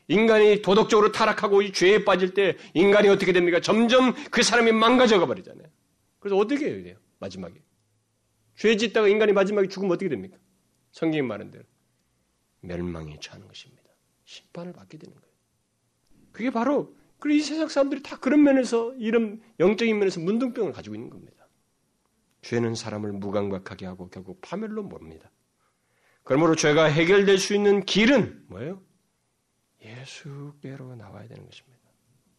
[0.09, 3.61] 인간이 도덕적으로 타락하고 이 죄에 빠질 때 인간이 어떻게 됩니까?
[3.61, 5.69] 점점 그 사람이 망가져가 버리잖아요.
[6.19, 6.97] 그래서 어떻게 해야 돼요?
[7.21, 7.63] 마지막에.
[8.57, 10.37] 죄 짓다가 인간이 마지막에 죽으면 어떻게 됩니까?
[10.91, 11.63] 성경이 말한 대로
[12.63, 13.85] 멸망에 처하는 것입니다.
[14.25, 15.33] 심판을 받게 되는 거예요.
[16.33, 21.11] 그게 바로 그리고 이 세상 사람들이 다 그런 면에서 이런 영적인 면에서 문둥병을 가지고 있는
[21.11, 21.47] 겁니다.
[22.43, 25.31] 죄는 사람을 무감각하게 하고 결국 파멸로 모릅니다.
[26.23, 28.83] 그러므로 죄가 해결될 수 있는 길은 뭐예요?
[29.83, 31.79] 예수께로 나와야 되는 것입니다.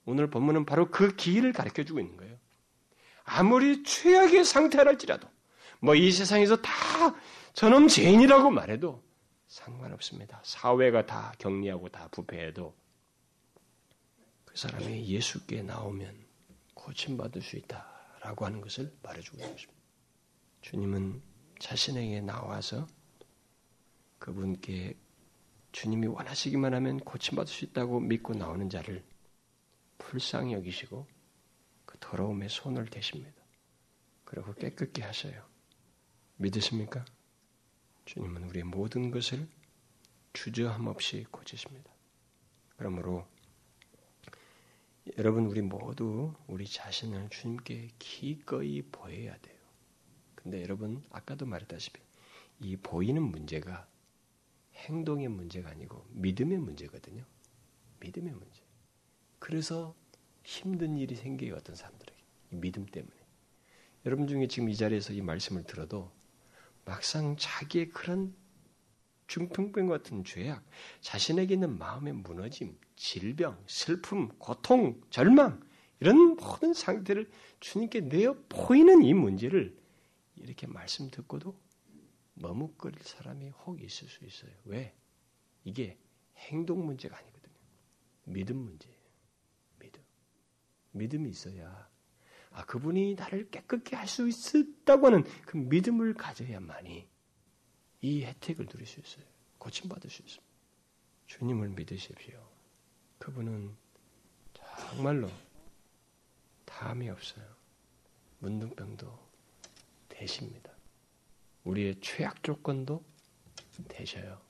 [0.06, 2.38] 오늘 본문은 바로 그 길을 가르쳐 주고 있는 거예요.
[3.24, 5.28] 아무리 최악의 상태랄지라도
[5.82, 6.72] 뭐 이 세상에서 다
[7.54, 9.04] 저놈 죄인이라고 말해도
[9.48, 10.42] 상관없습니다.
[10.44, 12.76] 사회가 다 격리하고 다 부패해도
[14.50, 16.26] 그 사람이 예수께 나오면
[16.74, 19.80] 고침받을 수 있다라고 하는 것을 말해주고 있는 것입니다.
[20.62, 21.22] 주님은
[21.60, 22.88] 자신에게 나와서
[24.18, 24.98] 그분께
[25.72, 29.04] 주님이 원하시기만 하면 고침받을 수 있다고 믿고 나오는 자를
[30.00, 31.06] 불쌍히 여기시고
[31.86, 33.40] 그 더러움에 손을 대십니다.
[34.26, 35.46] 그리고 깨끗게 하셔요.
[36.38, 37.06] 믿으십니까?
[38.06, 39.48] 주님은 우리의 모든 것을
[40.34, 41.92] 주저함 없이 고치십니다.
[42.78, 43.28] 그러므로
[45.18, 49.58] 여러분 우리 모두 우리 자신을 주님께 기꺼이 보여야 돼요.
[50.36, 52.00] 근데 여러분 아까도 말했다시피
[52.62, 53.88] 이 보이는 문제가
[54.76, 57.24] 행동의 문제가 아니고 믿음의 문제거든요.
[58.00, 58.62] 믿음의 문제.
[59.40, 59.96] 그래서
[60.44, 62.20] 힘든 일이 생겨요 어떤 사람들에게
[62.52, 63.16] 이 믿음 때문에.
[64.06, 66.12] 여러분 중에 지금 이 자리에서 이 말씀을 들어도
[66.86, 68.34] 막상 자기의 그런
[69.30, 70.66] 중풍병 같은 죄악,
[71.02, 75.62] 자신에게 있는 마음의 무너짐, 질병, 슬픔, 고통, 절망
[76.02, 79.78] 이런 모든 상태를 주님께 내어 보이는 이 문제를
[80.36, 81.58] 이렇게 말씀 듣고도
[82.34, 84.52] 머뭇거릴 사람이 혹 있을 수 있어요.
[84.66, 84.96] 왜?
[85.64, 85.98] 이게
[86.38, 87.54] 행동 문제가 아니거든요.
[88.26, 88.98] 믿음 문제예요.
[89.80, 90.02] 믿음.
[90.92, 91.88] 믿음이 있어야
[92.52, 97.08] 아 그분이 나를 깨끗게 할 수 있었다고 하는 그 믿음을 가져야만이
[98.02, 99.26] 이 혜택을 누릴 수 있어요.
[99.58, 100.50] 고침받을 수 있습니다.
[101.28, 102.42] 주님을 믿으십시오.
[103.20, 103.76] 그분은
[104.90, 105.30] 정말로
[106.66, 107.46] 다음이 없어요.
[108.40, 109.30] 문둥병도
[110.08, 110.72] 되십니다.
[111.66, 113.04] 우리의 최악 조건도
[113.90, 114.42] 되셔요.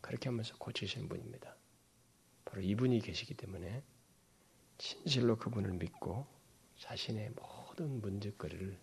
[0.00, 1.56] 그렇게 하면서 고치시는 분입니다.
[2.44, 3.82] 바로 이분이 계시기 때문에
[4.76, 6.26] 진실로 그분을 믿고
[6.76, 8.78] 자신의 모든 문제거리를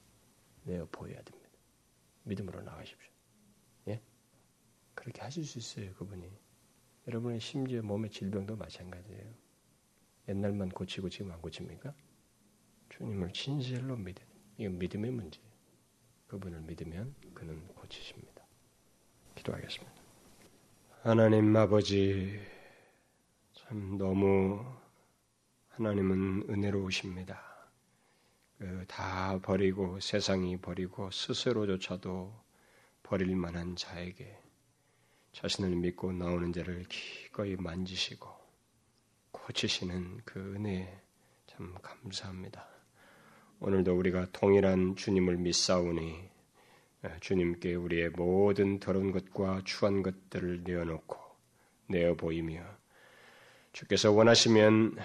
[0.64, 1.50] 내어 보여야 됩니다.
[2.24, 3.19] 믿음으로 나가십시오.
[5.00, 5.04] 예?
[5.04, 6.30] 그렇게 하실 수 있어요, 그분이.
[7.08, 9.34] 여러분의 심지어 몸의 질병도 마찬가지예요.
[10.28, 11.94] 옛날만 고치고 지금 안 고칩니까?
[12.90, 14.28] 주님을 진실로 돼요.
[14.58, 15.50] 이건 믿음의 문제예요.
[16.28, 18.46] 그분을 믿으면 그는 고치십니다.
[19.36, 19.94] 기도하겠습니다.
[21.02, 22.40] 하나님 아버지,
[23.54, 24.64] 참 너무
[25.70, 27.50] 하나님은 은혜로우십니다.
[28.60, 32.34] 그 다 버리고 세상이 버리고 스스로조차도
[33.04, 34.38] 버릴 만한 자에게
[35.34, 38.30] 자신을 믿고 나오는 자를 기꺼이 만지시고
[39.32, 41.02] 고치시는 그 은혜
[41.48, 42.68] 참 감사합니다.
[43.60, 46.30] 오늘도 우리가 동일한 주님을 믿사오니
[47.22, 51.18] 주님께 우리의 모든 더러운 것과 추한 것들을 내어놓고
[51.88, 52.64] 내어 보이며
[53.72, 54.98] 주께서 원하시면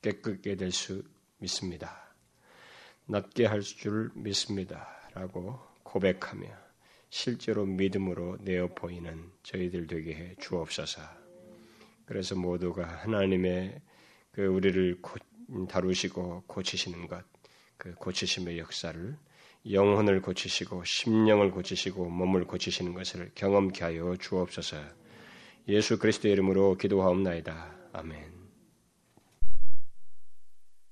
[0.00, 1.02] 깨끗게 될 수
[1.38, 2.14] 믿습니다.
[3.06, 4.88] 낫게 할 줄 믿습니다.
[5.12, 6.48] 라고 고백하며
[7.14, 11.02] 실제로 믿음으로 내어 보이는 저희들 되게 해 주옵소서.
[12.06, 13.82] 그래서 모두가 하나님의
[14.32, 14.98] 그 우리를
[15.68, 17.22] 다루시고 고치시는 것,
[17.76, 19.14] 그 고치심의 역사를
[19.70, 24.78] 영혼을 고치시고 심령을 고치시고 몸을 고치시는 것을 경험케 하여 주옵소서.
[25.68, 27.90] 예수 그리스도의 이름으로 기도하옵나이다.
[27.92, 28.41] 아멘.